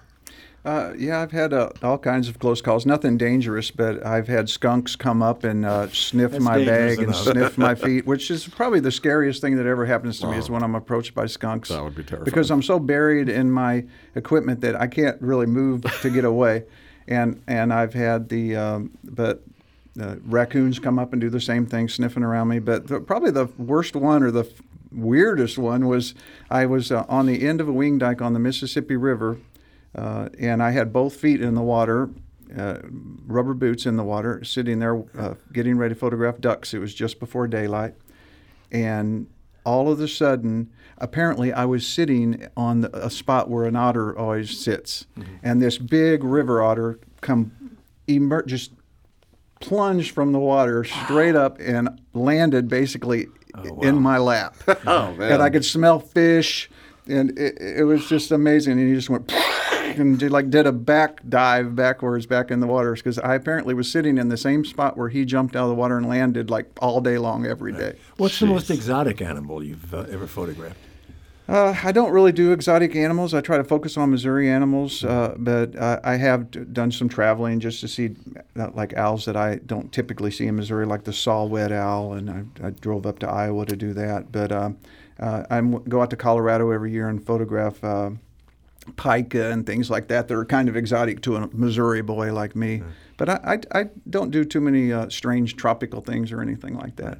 Uh, 0.64 0.92
yeah, 0.96 1.20
I've 1.20 1.32
had 1.32 1.52
uh, 1.52 1.70
all 1.82 1.98
kinds 1.98 2.28
of 2.28 2.38
close 2.38 2.60
calls. 2.60 2.86
Nothing 2.86 3.16
dangerous, 3.16 3.72
but 3.72 4.04
I've 4.06 4.28
had 4.28 4.48
skunks 4.48 4.94
come 4.94 5.20
up 5.20 5.42
and 5.42 5.64
uh, 5.64 5.88
sniff 5.88 6.32
That's 6.32 6.44
my 6.44 6.64
bag 6.64 7.00
enough. 7.00 7.26
and 7.26 7.34
sniff 7.34 7.58
my 7.58 7.74
feet, 7.86 8.06
which 8.06 8.30
is 8.30 8.46
probably 8.46 8.78
the 8.78 8.92
scariest 8.92 9.40
thing 9.40 9.56
that 9.56 9.66
ever 9.66 9.86
happens 9.86 10.20
to 10.20 10.26
wow. 10.26 10.32
me 10.32 10.38
is 10.38 10.48
when 10.48 10.62
I'm 10.62 10.76
approached 10.76 11.14
by 11.14 11.26
skunks. 11.26 11.70
That 11.70 11.82
would 11.82 11.96
be 11.96 12.04
terrifying. 12.04 12.24
Because 12.24 12.52
I'm 12.52 12.62
so 12.62 12.78
buried 12.78 13.28
in 13.28 13.50
my 13.50 13.84
equipment 14.14 14.60
that 14.60 14.80
I 14.80 14.86
can't 14.86 15.20
really 15.20 15.46
move 15.46 15.82
to 16.02 16.10
get 16.10 16.24
away. 16.24 16.64
And 17.08 17.42
and 17.48 17.72
I've 17.72 17.92
had 17.94 18.28
the 18.28 18.54
um, 18.54 18.96
but 19.02 19.42
uh, 20.00 20.16
raccoons 20.24 20.78
come 20.78 20.98
up 20.98 21.12
and 21.12 21.20
do 21.20 21.30
the 21.30 21.40
same 21.40 21.66
thing, 21.66 21.88
sniffing 21.88 22.22
around 22.22 22.48
me. 22.48 22.58
But 22.58 22.88
the, 22.88 23.00
probably 23.00 23.30
the 23.30 23.46
worst 23.58 23.94
one 23.94 24.22
or 24.22 24.30
the 24.30 24.44
f- 24.44 24.62
weirdest 24.90 25.58
one 25.58 25.86
was 25.86 26.14
I 26.50 26.66
was 26.66 26.90
uh, 26.90 27.04
on 27.08 27.26
the 27.26 27.46
end 27.46 27.60
of 27.60 27.68
a 27.68 27.72
wing 27.72 27.98
dike 27.98 28.22
on 28.22 28.32
the 28.32 28.38
Mississippi 28.38 28.96
River 28.96 29.38
uh, 29.94 30.28
and 30.38 30.62
I 30.62 30.70
had 30.70 30.92
both 30.92 31.16
feet 31.16 31.40
in 31.40 31.54
the 31.54 31.62
water, 31.62 32.10
uh, 32.56 32.78
rubber 33.26 33.54
boots 33.54 33.86
in 33.86 33.96
the 33.96 34.04
water, 34.04 34.42
sitting 34.44 34.78
there 34.78 35.02
uh, 35.18 35.34
getting 35.52 35.76
ready 35.76 35.94
to 35.94 36.00
photograph 36.00 36.40
ducks. 36.40 36.72
It 36.72 36.78
was 36.78 36.94
just 36.94 37.20
before 37.20 37.46
daylight. 37.46 37.94
And 38.70 39.26
all 39.64 39.92
of 39.92 40.00
a 40.00 40.08
sudden, 40.08 40.70
apparently, 40.98 41.52
I 41.52 41.66
was 41.66 41.86
sitting 41.86 42.48
on 42.56 42.80
the, 42.80 43.06
a 43.06 43.10
spot 43.10 43.50
where 43.50 43.64
an 43.64 43.76
otter 43.76 44.16
always 44.16 44.58
sits. 44.58 45.06
Mm-hmm. 45.18 45.34
And 45.42 45.62
this 45.62 45.78
big 45.78 46.24
river 46.24 46.62
otter 46.62 46.98
come 47.20 47.76
emer- 48.08 48.44
just 48.46 48.72
plunged 49.62 50.14
from 50.14 50.32
the 50.32 50.38
water 50.38 50.84
straight 50.84 51.34
up 51.34 51.58
and 51.60 52.00
landed 52.12 52.68
basically 52.68 53.28
oh, 53.54 53.72
wow. 53.72 53.88
in 53.88 54.00
my 54.00 54.18
lap. 54.18 54.56
oh, 54.86 55.14
man. 55.14 55.32
and 55.32 55.42
I 55.42 55.50
could 55.50 55.64
smell 55.64 55.98
fish. 55.98 56.70
And 57.08 57.36
it, 57.38 57.58
it 57.60 57.84
was 57.84 58.08
just 58.08 58.30
amazing. 58.30 58.78
And 58.78 58.88
he 58.88 58.94
just 58.94 59.10
went 59.10 59.32
and 59.98 60.18
did, 60.18 60.30
like 60.30 60.50
did 60.50 60.66
a 60.66 60.72
back 60.72 61.20
dive 61.28 61.74
backwards 61.74 62.26
back 62.26 62.50
in 62.50 62.60
the 62.60 62.66
waters 62.66 63.00
because 63.00 63.18
I 63.18 63.34
apparently 63.34 63.74
was 63.74 63.90
sitting 63.90 64.18
in 64.18 64.28
the 64.28 64.36
same 64.36 64.64
spot 64.64 64.96
where 64.96 65.08
he 65.08 65.24
jumped 65.24 65.56
out 65.56 65.64
of 65.64 65.68
the 65.70 65.74
water 65.74 65.96
and 65.96 66.08
landed 66.08 66.50
like 66.50 66.70
all 66.80 67.00
day 67.00 67.18
long 67.18 67.46
every 67.46 67.72
day. 67.72 67.96
What's 68.16 68.36
Jeez. 68.36 68.40
the 68.40 68.46
most 68.46 68.70
exotic 68.70 69.20
animal 69.20 69.62
you've 69.62 69.92
uh, 69.92 70.06
ever 70.10 70.26
photographed? 70.26 70.78
Uh, 71.52 71.78
I 71.84 71.92
don't 71.92 72.12
really 72.12 72.32
do 72.32 72.50
exotic 72.52 72.96
animals. 72.96 73.34
I 73.34 73.42
try 73.42 73.58
to 73.58 73.64
focus 73.64 73.98
on 73.98 74.10
Missouri 74.10 74.48
animals, 74.48 75.04
uh, 75.04 75.34
but 75.36 75.76
uh, 75.76 76.00
I 76.02 76.16
have 76.16 76.50
d- 76.50 76.60
done 76.60 76.90
some 76.90 77.10
traveling 77.10 77.60
just 77.60 77.82
to 77.82 77.88
see 77.88 78.16
uh, 78.58 78.70
like 78.72 78.96
owls 78.96 79.26
that 79.26 79.36
I 79.36 79.56
don't 79.56 79.92
typically 79.92 80.30
see 80.30 80.46
in 80.46 80.56
Missouri, 80.56 80.86
like 80.86 81.04
the 81.04 81.12
saw-whet 81.12 81.70
owl, 81.70 82.14
and 82.14 82.30
I, 82.30 82.68
I, 82.68 82.70
drove 82.70 83.04
up 83.04 83.18
to 83.18 83.28
Iowa 83.28 83.66
to 83.66 83.76
do 83.76 83.92
that. 83.92 84.32
But 84.32 84.50
uh, 84.50 84.70
uh, 85.20 85.44
I 85.50 85.60
go 85.60 86.00
out 86.00 86.08
to 86.08 86.16
Colorado 86.16 86.70
every 86.70 86.90
year 86.90 87.10
and 87.10 87.22
photograph 87.22 87.82
pika 88.96 89.52
and 89.52 89.66
things 89.66 89.90
like 89.90 90.08
that 90.08 90.28
that 90.28 90.34
are 90.34 90.46
kind 90.46 90.70
of 90.70 90.76
exotic 90.76 91.20
to 91.20 91.36
a 91.36 91.48
Missouri 91.48 92.00
boy 92.00 92.32
like 92.32 92.56
me. 92.56 92.82
But 93.18 93.28
I, 93.28 93.58
I, 93.72 93.80
I, 93.80 93.84
don't 94.08 94.30
do 94.30 94.44
too 94.44 94.60
many 94.62 94.90
uh, 94.90 95.10
strange 95.10 95.56
tropical 95.56 96.00
things 96.00 96.32
or 96.32 96.40
anything 96.40 96.78
like 96.78 96.96
that. 96.96 97.18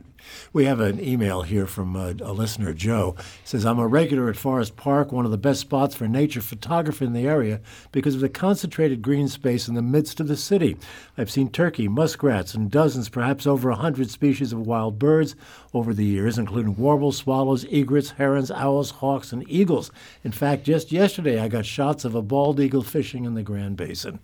We 0.52 0.64
have 0.66 0.80
an 0.80 1.02
email 1.02 1.42
here 1.42 1.66
from 1.66 1.96
a, 1.96 2.14
a 2.20 2.32
listener, 2.32 2.72
Joe. 2.72 3.14
He 3.18 3.46
says, 3.46 3.64
I'm 3.64 3.78
a 3.78 3.86
regular 3.86 4.28
at 4.28 4.36
Forest 4.36 4.76
Park, 4.76 5.12
one 5.12 5.24
of 5.24 5.30
the 5.30 5.38
best 5.38 5.60
spots 5.60 5.94
for 5.94 6.06
nature 6.06 6.40
photography 6.40 7.04
in 7.04 7.12
the 7.12 7.26
area 7.26 7.60
because 7.90 8.14
of 8.14 8.20
the 8.20 8.28
concentrated 8.28 9.02
green 9.02 9.28
space 9.28 9.68
in 9.68 9.74
the 9.74 9.82
midst 9.82 10.20
of 10.20 10.28
the 10.28 10.36
city. 10.36 10.76
I've 11.16 11.30
seen 11.30 11.48
turkey, 11.48 11.88
muskrats, 11.88 12.54
and 12.54 12.70
dozens, 12.70 13.08
perhaps 13.08 13.46
over 13.46 13.70
a 13.70 13.76
hundred 13.76 14.10
species 14.10 14.52
of 14.52 14.66
wild 14.66 14.98
birds 14.98 15.34
over 15.74 15.94
the 15.94 16.04
years, 16.04 16.38
including 16.38 16.76
warblers, 16.76 17.16
swallows, 17.16 17.64
egrets, 17.64 18.10
herons, 18.10 18.50
owls, 18.50 18.90
hawks, 18.90 19.32
and 19.32 19.44
eagles. 19.48 19.90
In 20.24 20.32
fact, 20.32 20.64
just 20.64 20.92
yesterday 20.92 21.40
I 21.40 21.48
got 21.48 21.64
shots 21.66 22.04
of 22.04 22.14
a 22.14 22.22
bald 22.22 22.60
eagle 22.60 22.82
fishing 22.82 23.24
in 23.24 23.34
the 23.34 23.42
Grand 23.42 23.76
Basin. 23.76 24.20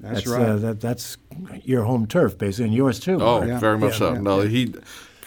That's, 0.00 0.24
that's 0.24 0.26
right. 0.26 0.48
Uh, 0.48 0.56
that, 0.56 0.80
that's 0.80 1.16
your 1.62 1.84
home 1.84 2.06
turf, 2.06 2.38
basically, 2.38 2.66
and 2.66 2.74
yours 2.74 2.98
too. 2.98 3.18
Oh, 3.20 3.42
yeah. 3.42 3.58
very 3.58 3.78
much 3.78 3.92
yeah, 3.92 3.98
so. 3.98 4.12
Yeah, 4.14 4.20
no, 4.20 4.40
he. 4.40 4.74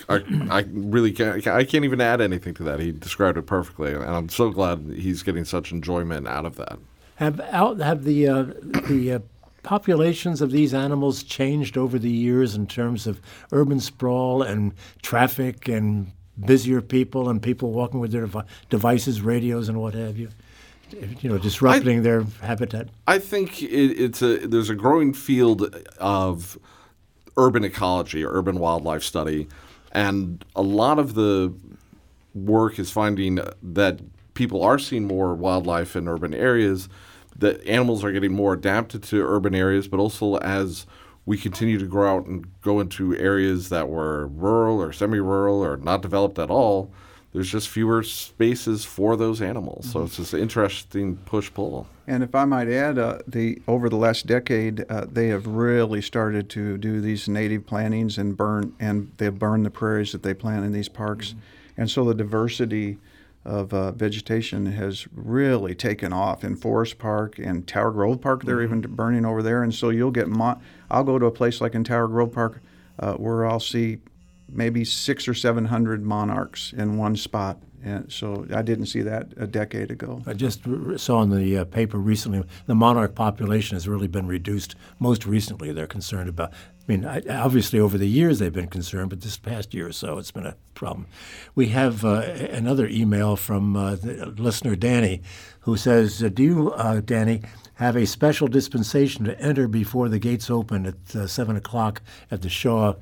I, 0.09 0.23
I 0.49 0.65
really 0.69 1.11
can't. 1.11 1.45
I 1.47 1.63
can't 1.63 1.85
even 1.85 2.01
add 2.01 2.21
anything 2.21 2.53
to 2.55 2.63
that. 2.63 2.79
He 2.79 2.91
described 2.91 3.37
it 3.37 3.43
perfectly, 3.43 3.93
and 3.93 4.03
I'm 4.03 4.29
so 4.29 4.49
glad 4.49 4.93
he's 4.95 5.23
getting 5.23 5.45
such 5.45 5.71
enjoyment 5.71 6.27
out 6.27 6.45
of 6.45 6.55
that. 6.57 6.79
Have 7.15 7.39
out 7.41 7.79
have 7.79 8.03
the 8.03 8.27
uh, 8.27 8.45
the 8.87 9.13
uh, 9.13 9.19
populations 9.63 10.41
of 10.41 10.51
these 10.51 10.73
animals 10.73 11.23
changed 11.23 11.77
over 11.77 11.97
the 11.97 12.11
years 12.11 12.55
in 12.55 12.67
terms 12.67 13.07
of 13.07 13.21
urban 13.51 13.79
sprawl 13.79 14.41
and 14.41 14.73
traffic 15.01 15.67
and 15.67 16.11
busier 16.45 16.81
people 16.81 17.29
and 17.29 17.41
people 17.41 17.71
walking 17.71 17.99
with 17.99 18.11
their 18.11 18.27
devices, 18.69 19.21
radios, 19.21 19.69
and 19.69 19.79
what 19.79 19.93
have 19.93 20.17
you? 20.17 20.29
you 21.21 21.29
know, 21.29 21.37
disrupting 21.37 21.99
I, 21.99 22.01
their 22.01 22.23
habitat? 22.41 22.89
I 23.07 23.19
think 23.19 23.61
it, 23.61 23.67
it's 23.67 24.21
a 24.21 24.47
there's 24.47 24.69
a 24.69 24.75
growing 24.75 25.13
field 25.13 25.75
of 25.97 26.57
urban 27.37 27.63
ecology, 27.63 28.23
or 28.23 28.31
urban 28.31 28.59
wildlife 28.59 29.03
study, 29.03 29.47
and 29.93 30.43
a 30.56 30.62
lot 30.62 30.99
of 30.99 31.13
the 31.13 31.53
work 32.34 32.79
is 32.79 32.91
finding 32.91 33.39
that 33.62 34.01
people 34.34 34.63
are 34.63 34.79
seeing 34.79 35.06
more 35.06 35.36
wildlife 35.36 35.95
in 35.95 36.08
urban 36.08 36.34
areas. 36.34 36.89
That 37.38 37.65
animals 37.65 38.03
are 38.03 38.12
getting 38.12 38.34
more 38.34 38.53
adapted 38.53 39.03
to 39.03 39.21
urban 39.21 39.56
areas, 39.56 39.88
but 39.88 39.99
also 39.99 40.38
as 40.38 40.86
we 41.25 41.38
continue 41.38 41.79
to 41.79 41.86
grow 41.86 42.15
out 42.17 42.25
and 42.25 42.45
go 42.62 42.79
into 42.79 43.15
areas 43.17 43.69
that 43.69 43.89
were 43.89 44.27
rural 44.27 44.82
or 44.82 44.91
semi-rural 44.91 45.63
or 45.63 45.77
not 45.77 46.01
developed 46.01 46.38
at 46.38 46.49
all 46.49 46.91
there's 47.34 47.52
just 47.52 47.67
fewer 47.67 48.04
spaces 48.04 48.86
for 48.86 49.17
those 49.17 49.41
animals. 49.41 49.91
So 49.91 50.04
it's 50.04 50.17
just 50.17 50.34
an 50.34 50.39
interesting 50.39 51.17
push 51.17 51.52
pull. 51.52 51.88
And 52.06 52.24
if 52.24 52.36
I 52.36 52.46
might 52.46 52.67
add, 52.69 53.00
uh, 53.00 53.19
the 53.28 53.62
over 53.67 53.89
the 53.89 53.96
last 53.96 54.28
decade, 54.28 54.86
uh, 54.89 55.06
they 55.12 55.28
have 55.30 55.48
really 55.48 56.02
started 56.02 56.50
to 56.52 56.78
do 56.78 57.02
these 57.02 57.28
native 57.28 57.65
plantings 57.65 58.17
and 58.17 58.38
burn 58.38 58.76
and 58.80 59.12
they 59.17 59.30
burn 59.30 59.63
the 59.63 59.72
prairies 59.72 60.12
that 60.12 60.22
they 60.22 60.34
plant 60.34 60.63
in 60.63 60.72
these 60.72 60.89
parks, 60.89 61.30
mm-hmm. 61.30 61.82
and 61.82 61.89
so 61.89 62.06
the 62.06 62.13
diversity 62.13 62.98
of 63.46 63.74
uh, 63.74 63.91
vegetation 63.91 64.67
has 64.67 65.06
really 65.13 65.76
taken 65.76 66.13
off 66.13 66.43
in 66.43 66.56
Forest 66.56 66.98
Park 66.98 67.39
and 67.39 67.67
Tower 67.67 67.91
Grove 67.91 68.22
Park. 68.22 68.43
They're 68.43 68.58
mm-hmm. 68.58 68.80
even 68.80 68.96
burning 68.96 69.26
over 69.26 69.41
there, 69.41 69.63
and 69.63 69.74
so 69.74 69.89
you'll 69.89 70.12
get. 70.12 70.28
Mo- 70.28 70.60
I'll 70.91 71.04
go 71.04 71.17
to 71.17 71.26
a 71.26 71.32
place 71.32 71.62
like 71.62 71.74
in 71.74 71.84
Tower 71.84 72.08
Grove 72.08 72.32
Park 72.32 72.62
uh, 73.00 73.13
where 73.13 73.46
I'll 73.46 73.60
see 73.60 74.00
maybe 74.55 74.85
six 74.85 75.27
or 75.27 75.33
seven 75.33 75.65
hundred 75.65 76.03
monarchs 76.03 76.73
in 76.73 76.97
one 76.97 77.15
spot. 77.15 77.57
And 77.85 78.09
so 78.09 78.47
I 78.53 78.61
didn't 78.61 78.85
see 78.85 79.01
that 79.01 79.33
a 79.35 79.45
decade 79.45 79.91
ago. 79.91 80.21
I 80.25 80.33
just 80.33 80.61
saw 80.95 81.21
in 81.21 81.29
the 81.29 81.57
uh, 81.57 81.65
paper 81.65 81.97
recently 81.97 82.41
the 82.65 82.75
monarch 82.75 83.13
population 83.13 83.75
has 83.75 83.89
really 83.89 84.07
been 84.07 84.25
reduced. 84.25 84.75
Most 84.99 85.25
recently, 85.25 85.73
they're 85.73 85.85
concerned 85.85 86.29
about. 86.29 86.53
I 86.53 86.85
mean, 86.87 87.05
I, 87.05 87.21
obviously 87.29 87.79
over 87.79 87.97
the 87.97 88.07
years 88.07 88.39
they've 88.39 88.53
been 88.53 88.67
concerned, 88.67 89.09
but 89.09 89.21
this 89.21 89.37
past 89.37 89.73
year 89.73 89.87
or 89.87 89.91
so 89.91 90.17
it's 90.17 90.31
been 90.31 90.45
a 90.45 90.55
problem. 90.75 91.07
We 91.55 91.67
have 91.67 92.05
uh, 92.05 92.21
another 92.51 92.87
email 92.87 93.35
from 93.35 93.75
uh, 93.75 93.97
listener 94.37 94.75
Danny, 94.77 95.21
who 95.61 95.75
says, 95.75 96.23
uh, 96.23 96.29
"Do 96.29 96.43
you, 96.43 96.71
uh, 96.71 97.01
Danny?" 97.01 97.41
Have 97.77 97.95
a 97.95 98.05
special 98.05 98.47
dispensation 98.47 99.25
to 99.25 99.37
enter 99.41 99.67
before 99.67 100.07
the 100.07 100.19
gates 100.19 100.49
open 100.49 100.85
at 100.85 101.15
uh, 101.15 101.25
seven 101.25 101.55
o'clock 101.55 102.03
at 102.29 102.43
the 102.43 102.49
Shaw 102.49 102.93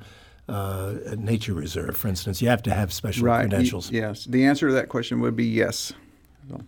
uh, 0.52 1.16
nature 1.16 1.54
reserve, 1.54 1.96
for 1.96 2.08
instance, 2.08 2.42
you 2.42 2.48
have 2.48 2.62
to 2.62 2.74
have 2.74 2.92
special 2.92 3.24
right. 3.24 3.40
credentials. 3.40 3.90
yes. 3.90 4.24
The 4.24 4.44
answer 4.44 4.68
to 4.68 4.74
that 4.74 4.88
question 4.88 5.20
would 5.20 5.34
be 5.34 5.46
yes. 5.46 5.92
So, 6.48 6.60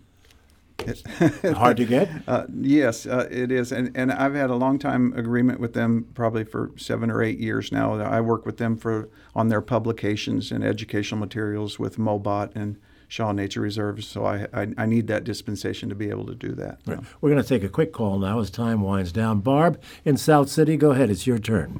Hard 1.53 1.77
to 1.77 1.85
get? 1.85 2.09
Uh, 2.27 2.45
yes, 2.59 3.05
uh, 3.05 3.27
it 3.29 3.51
is. 3.51 3.71
And, 3.71 3.95
and 3.95 4.11
I've 4.11 4.33
had 4.33 4.49
a 4.49 4.55
long 4.55 4.79
time 4.79 5.13
agreement 5.15 5.59
with 5.59 5.73
them, 5.73 6.07
probably 6.15 6.43
for 6.43 6.71
seven 6.75 7.11
or 7.11 7.21
eight 7.21 7.37
years 7.37 7.71
now. 7.71 7.99
I 7.99 8.19
work 8.21 8.45
with 8.45 8.57
them 8.57 8.75
for 8.75 9.09
on 9.35 9.49
their 9.49 9.61
publications 9.61 10.51
and 10.51 10.63
educational 10.63 11.19
materials 11.19 11.77
with 11.77 11.97
MoBOT 11.97 12.55
and 12.55 12.77
Shaw 13.07 13.31
Nature 13.31 13.61
Reserves. 13.61 14.07
So 14.07 14.25
I, 14.25 14.47
I, 14.53 14.67
I, 14.77 14.85
need 14.87 15.07
that 15.07 15.23
dispensation 15.23 15.89
to 15.89 15.95
be 15.95 16.09
able 16.09 16.25
to 16.25 16.35
do 16.35 16.53
that. 16.55 16.79
Right. 16.87 16.99
We're 17.21 17.29
going 17.29 17.41
to 17.41 17.47
take 17.47 17.63
a 17.63 17.69
quick 17.69 17.93
call 17.93 18.17
now 18.17 18.39
as 18.39 18.49
time 18.49 18.81
winds 18.81 19.11
down. 19.11 19.41
Barb 19.41 19.79
in 20.03 20.17
South 20.17 20.49
City, 20.49 20.77
go 20.77 20.91
ahead. 20.91 21.11
It's 21.11 21.27
your 21.27 21.37
turn. 21.37 21.79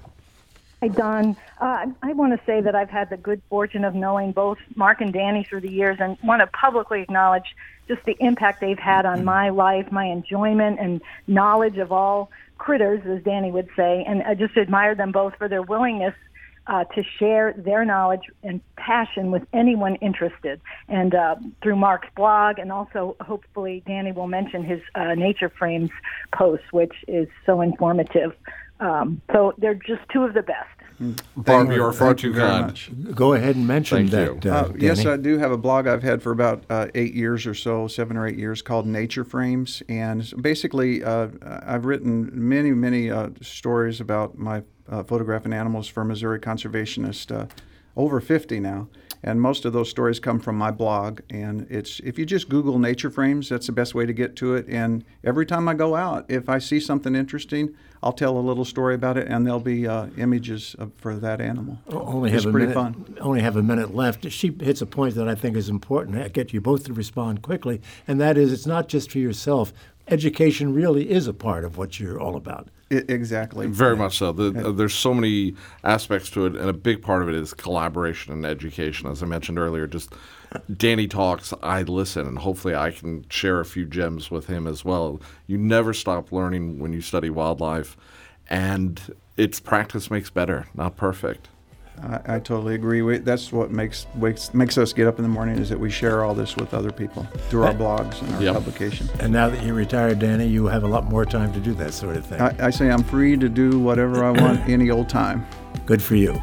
Hi, 0.86 0.90
Don. 0.90 1.36
Uh, 1.60 1.88
I 2.04 2.14
want 2.14 2.40
to 2.40 2.46
say 2.46 2.62
that 2.62 2.76
I've 2.76 2.92
had 2.92 3.10
the 3.10 3.18
good 3.18 3.42
fortune 3.50 3.84
of 3.84 3.96
knowing 3.96 4.34
both 4.34 4.60
Mark 4.76 5.02
and 5.02 5.12
Danny 5.12 5.44
through 5.44 5.62
the 5.62 5.72
years 5.72 5.98
and 6.00 6.16
want 6.24 6.42
to 6.42 6.48
publicly 6.56 7.02
acknowledge 7.02 7.56
just 7.88 8.04
the 8.06 8.16
impact 8.20 8.62
they've 8.62 8.78
had 8.78 9.04
on 9.08 9.26
my 9.26 9.50
life, 9.50 9.92
my 9.92 10.06
enjoyment, 10.06 10.80
and 10.80 11.02
knowledge 11.26 11.80
of 11.80 11.92
all 11.92 12.30
critters, 12.60 13.02
as 13.08 13.24
Danny 13.24 13.50
would 13.50 13.68
say. 13.76 14.06
And 14.08 14.22
I 14.22 14.36
just 14.36 14.56
admire 14.58 14.94
them 14.94 15.12
both 15.12 15.34
for 15.40 15.48
their 15.48 15.64
willingness 15.64 16.14
uh, 16.68 16.84
to 16.84 17.04
share 17.18 17.54
their 17.58 17.84
knowledge 17.84 18.30
and 18.44 18.62
passion 18.76 19.32
with 19.32 19.42
anyone 19.54 19.96
interested. 19.96 20.62
And 20.88 21.16
uh, 21.16 21.38
through 21.64 21.78
Mark's 21.78 22.10
blog, 22.16 22.60
and 22.60 22.72
also 22.72 23.16
hopefully 23.22 23.82
Danny 23.88 24.12
will 24.12 24.28
mention 24.28 24.64
his 24.64 24.82
uh, 24.94 25.16
Nature 25.16 25.50
Frames 25.50 25.90
post, 26.32 26.66
which 26.70 26.94
is 27.08 27.28
so 27.44 27.62
informative. 27.62 28.36
Um, 28.80 29.22
so 29.32 29.54
they're 29.58 29.74
just 29.74 30.02
two 30.12 30.24
of 30.24 30.34
the 30.34 30.44
best. 30.44 30.70
Barb, 31.36 31.72
you 31.72 31.84
are 31.84 31.92
far 31.92 32.10
Thank 32.10 32.20
too 32.20 32.28
you 32.28 32.34
very 32.34 32.48
kind. 32.50 32.66
much. 32.68 32.90
Go 33.14 33.34
ahead 33.34 33.56
and 33.56 33.68
mention 33.68 34.08
Thank 34.08 34.12
that. 34.12 34.46
you. 34.46 34.52
Uh, 34.52 34.56
Uh, 34.56 34.74
yes, 34.78 35.06
I 35.06 35.18
do 35.18 35.38
have 35.38 35.52
a 35.52 35.58
blog 35.58 35.88
I've 35.88 36.04
had 36.04 36.22
for 36.22 36.32
about 36.32 36.64
uh, 36.70 36.88
eight 36.96 37.14
years 37.14 37.46
or 37.46 37.54
so, 37.54 37.88
seven 37.88 38.16
or 38.18 38.26
eight 38.28 38.38
years, 38.38 38.62
called 38.62 38.88
Nature 38.88 39.24
Frames. 39.26 39.84
And 39.90 40.32
basically, 40.42 41.04
uh, 41.04 41.28
I've 41.44 41.86
written 41.86 42.30
many, 42.34 42.72
many 42.72 43.12
uh, 43.12 43.30
stories 43.42 44.00
about 44.00 44.38
my 44.38 44.64
uh, 44.90 45.04
photographing 45.04 45.52
animals 45.54 45.88
for 45.88 46.04
Missouri 46.06 46.40
Conservationist, 46.40 47.32
uh, 47.36 47.48
over 47.98 48.20
50 48.22 48.60
now. 48.60 48.88
And 49.26 49.42
most 49.42 49.66
of 49.66 49.74
those 49.74 49.90
stories 49.90 50.20
come 50.20 50.40
from 50.40 50.56
my 50.56 50.70
blog. 50.70 51.22
And 51.32 51.66
it's 51.68 52.00
if 52.02 52.20
you 52.20 52.28
just 52.28 52.48
Google 52.48 52.78
Nature 52.78 53.10
Frames, 53.10 53.50
that's 53.50 53.66
the 53.66 53.74
best 53.74 53.96
way 53.96 54.06
to 54.06 54.14
get 54.14 54.36
to 54.38 54.54
it. 54.54 54.68
And 54.70 55.04
every 55.24 55.48
time 55.48 55.68
I 55.68 55.74
go 55.74 55.96
out, 55.96 56.26
if 56.30 56.48
I 56.48 56.60
see 56.60 56.80
something 56.80 57.16
interesting, 57.16 57.76
I'll 58.04 58.14
tell 58.14 58.38
a 58.38 58.40
little 58.40 58.66
story 58.66 58.94
about 58.94 59.18
it, 59.18 59.28
and 59.28 59.48
there'll 59.48 59.60
be 59.60 59.88
uh, 59.88 60.08
images 60.16 60.76
of, 60.78 60.92
for 60.96 61.16
that 61.16 61.42
animal. 61.42 61.80
only 61.90 62.32
it's 62.32 62.44
have 62.44 62.50
a 62.50 62.52
pretty 62.52 62.68
minute, 62.68 62.76
fun. 62.76 63.18
Only 63.20 63.42
have 63.42 63.56
a 63.56 63.64
minute 63.64 63.96
left. 63.96 64.30
She 64.32 64.56
hits 64.62 64.80
a 64.82 64.86
point 64.86 65.16
that 65.16 65.28
I 65.28 65.34
think 65.34 65.58
is 65.58 65.70
important. 65.70 66.18
I 66.18 66.28
get 66.28 66.54
you 66.54 66.62
both 66.62 66.86
to 66.86 66.94
respond 66.94 67.42
quickly, 67.42 67.82
and 68.08 68.22
that 68.22 68.38
is, 68.38 68.54
it's 68.54 68.68
not 68.68 68.88
just 68.90 69.12
for 69.12 69.18
yourself. 69.18 69.74
Education 70.08 70.74
really 70.74 71.10
is 71.10 71.28
a 71.28 71.34
part 71.34 71.64
of 71.64 71.78
what 71.78 72.00
you're 72.00 72.20
all 72.20 72.36
about. 72.36 72.68
I- 72.92 73.04
exactly. 73.08 73.66
Very 73.68 73.98
much 73.98 74.18
so. 74.20 74.32
The, 74.32 74.68
uh, 74.68 74.72
there's 74.72 74.94
so 74.94 75.14
many 75.14 75.56
aspects 75.84 76.30
to 76.32 76.46
it, 76.46 76.56
and 76.56 76.70
a 76.70 76.74
big 76.74 77.02
part 77.02 77.24
of 77.24 77.30
it 77.30 77.36
is 77.36 77.54
collaboration 77.54 78.32
and 78.32 78.46
education. 78.46 79.10
As 79.10 79.24
I 79.24 79.26
mentioned 79.26 79.58
earlier, 79.58 79.88
just 79.88 80.14
Danny 80.78 81.08
talks, 81.08 81.54
I 81.64 81.82
listen, 81.82 82.28
and 82.28 82.38
hopefully 82.38 82.76
I 82.76 82.92
can 82.92 83.26
share 83.30 83.60
a 83.60 83.66
few 83.66 83.86
gems 83.86 84.30
with 84.30 84.48
him 84.48 84.68
as 84.68 84.86
well. 84.86 85.20
You 85.48 85.58
never 85.58 85.94
stop 85.94 86.32
learning 86.32 86.80
when 86.80 86.94
you 86.94 87.02
study 87.02 87.30
wildlife, 87.30 87.98
and 88.50 89.02
it's 89.38 89.60
practice 89.60 90.12
makes 90.12 90.30
better, 90.30 90.68
not 90.76 90.96
perfect. 90.96 91.50
I, 92.04 92.36
I 92.36 92.40
totally 92.40 92.76
agree. 92.76 93.02
We, 93.02 93.18
that's 93.20 93.52
what 93.52 93.72
makes, 93.72 94.06
makes 94.16 94.54
makes 94.54 94.78
us 94.78 94.94
get 94.94 95.08
up 95.08 95.18
in 95.18 95.24
the 95.24 95.30
morning 95.30 95.58
is 95.60 95.70
that 95.70 95.80
we 95.80 95.90
share 95.90 96.24
all 96.24 96.34
this 96.36 96.56
with 96.56 96.74
other 96.74 96.92
people 96.92 97.24
through 97.50 97.64
our 97.64 97.74
blogs 97.74 98.22
and 98.22 98.36
our 98.36 98.44
Yep. 98.44 98.54
publication. 98.56 99.10
And 99.20 99.32
now 99.34 99.50
that 99.50 99.64
you're 99.64 99.74
retired, 99.76 100.20
Danny, 100.20 100.48
you 100.48 100.66
have 100.68 100.84
a 100.84 100.88
lot 100.88 101.06
more 101.06 101.26
time 101.26 101.52
to 101.54 101.60
do 101.60 101.74
that 101.76 101.94
sort 101.94 102.16
of 102.18 102.26
thing. 102.26 102.42
I, 102.42 102.56
I 102.68 102.70
say 102.70 102.90
I'm 102.90 103.04
free 103.04 103.38
to 103.38 103.50
do 103.50 103.80
whatever 103.80 104.24
I 104.24 104.32
want 104.32 104.60
any 104.70 104.90
old 104.90 105.10
time. 105.10 105.46
Good 105.86 106.02
for 106.02 106.16
you. 106.16 106.42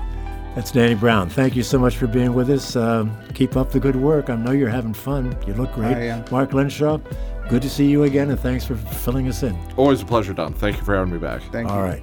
That's 0.55 0.71
Danny 0.71 0.95
Brown. 0.95 1.31
Thank 1.31 1.57
you 1.57 1.63
so 1.63 1.79
much 1.79 1.97
for 1.97 2.07
being 2.07 2.35
with 2.35 2.51
us. 2.51 2.77
Um, 2.77 3.17
keep 3.35 3.57
up 3.57 3.71
the 3.71 3.81
good 3.81 3.97
work. 3.97 4.29
I 4.29 4.37
know 4.37 4.51
you're 4.51 4.69
having 4.69 4.93
fun. 4.93 5.35
You 5.47 5.55
look 5.55 5.73
great. 5.73 5.97
I 5.97 6.03
am. 6.09 6.25
Mark 6.31 6.51
Glenshaw, 6.51 7.01
good 7.49 7.63
to 7.63 7.71
see 7.71 7.87
you 7.89 8.03
again, 8.03 8.29
and 8.31 8.39
thanks 8.39 8.63
for 8.65 8.75
filling 8.77 9.29
us 9.29 9.43
in. 9.43 9.57
Always 9.79 10.03
a 10.03 10.05
pleasure, 10.05 10.35
Don. 10.35 10.53
Thank 10.53 10.77
you 10.77 10.85
for 10.85 10.95
having 10.95 11.11
me 11.13 11.19
back. 11.19 11.41
Thank 11.53 11.69
you. 11.69 11.75
All 11.75 11.81
right. 11.83 12.03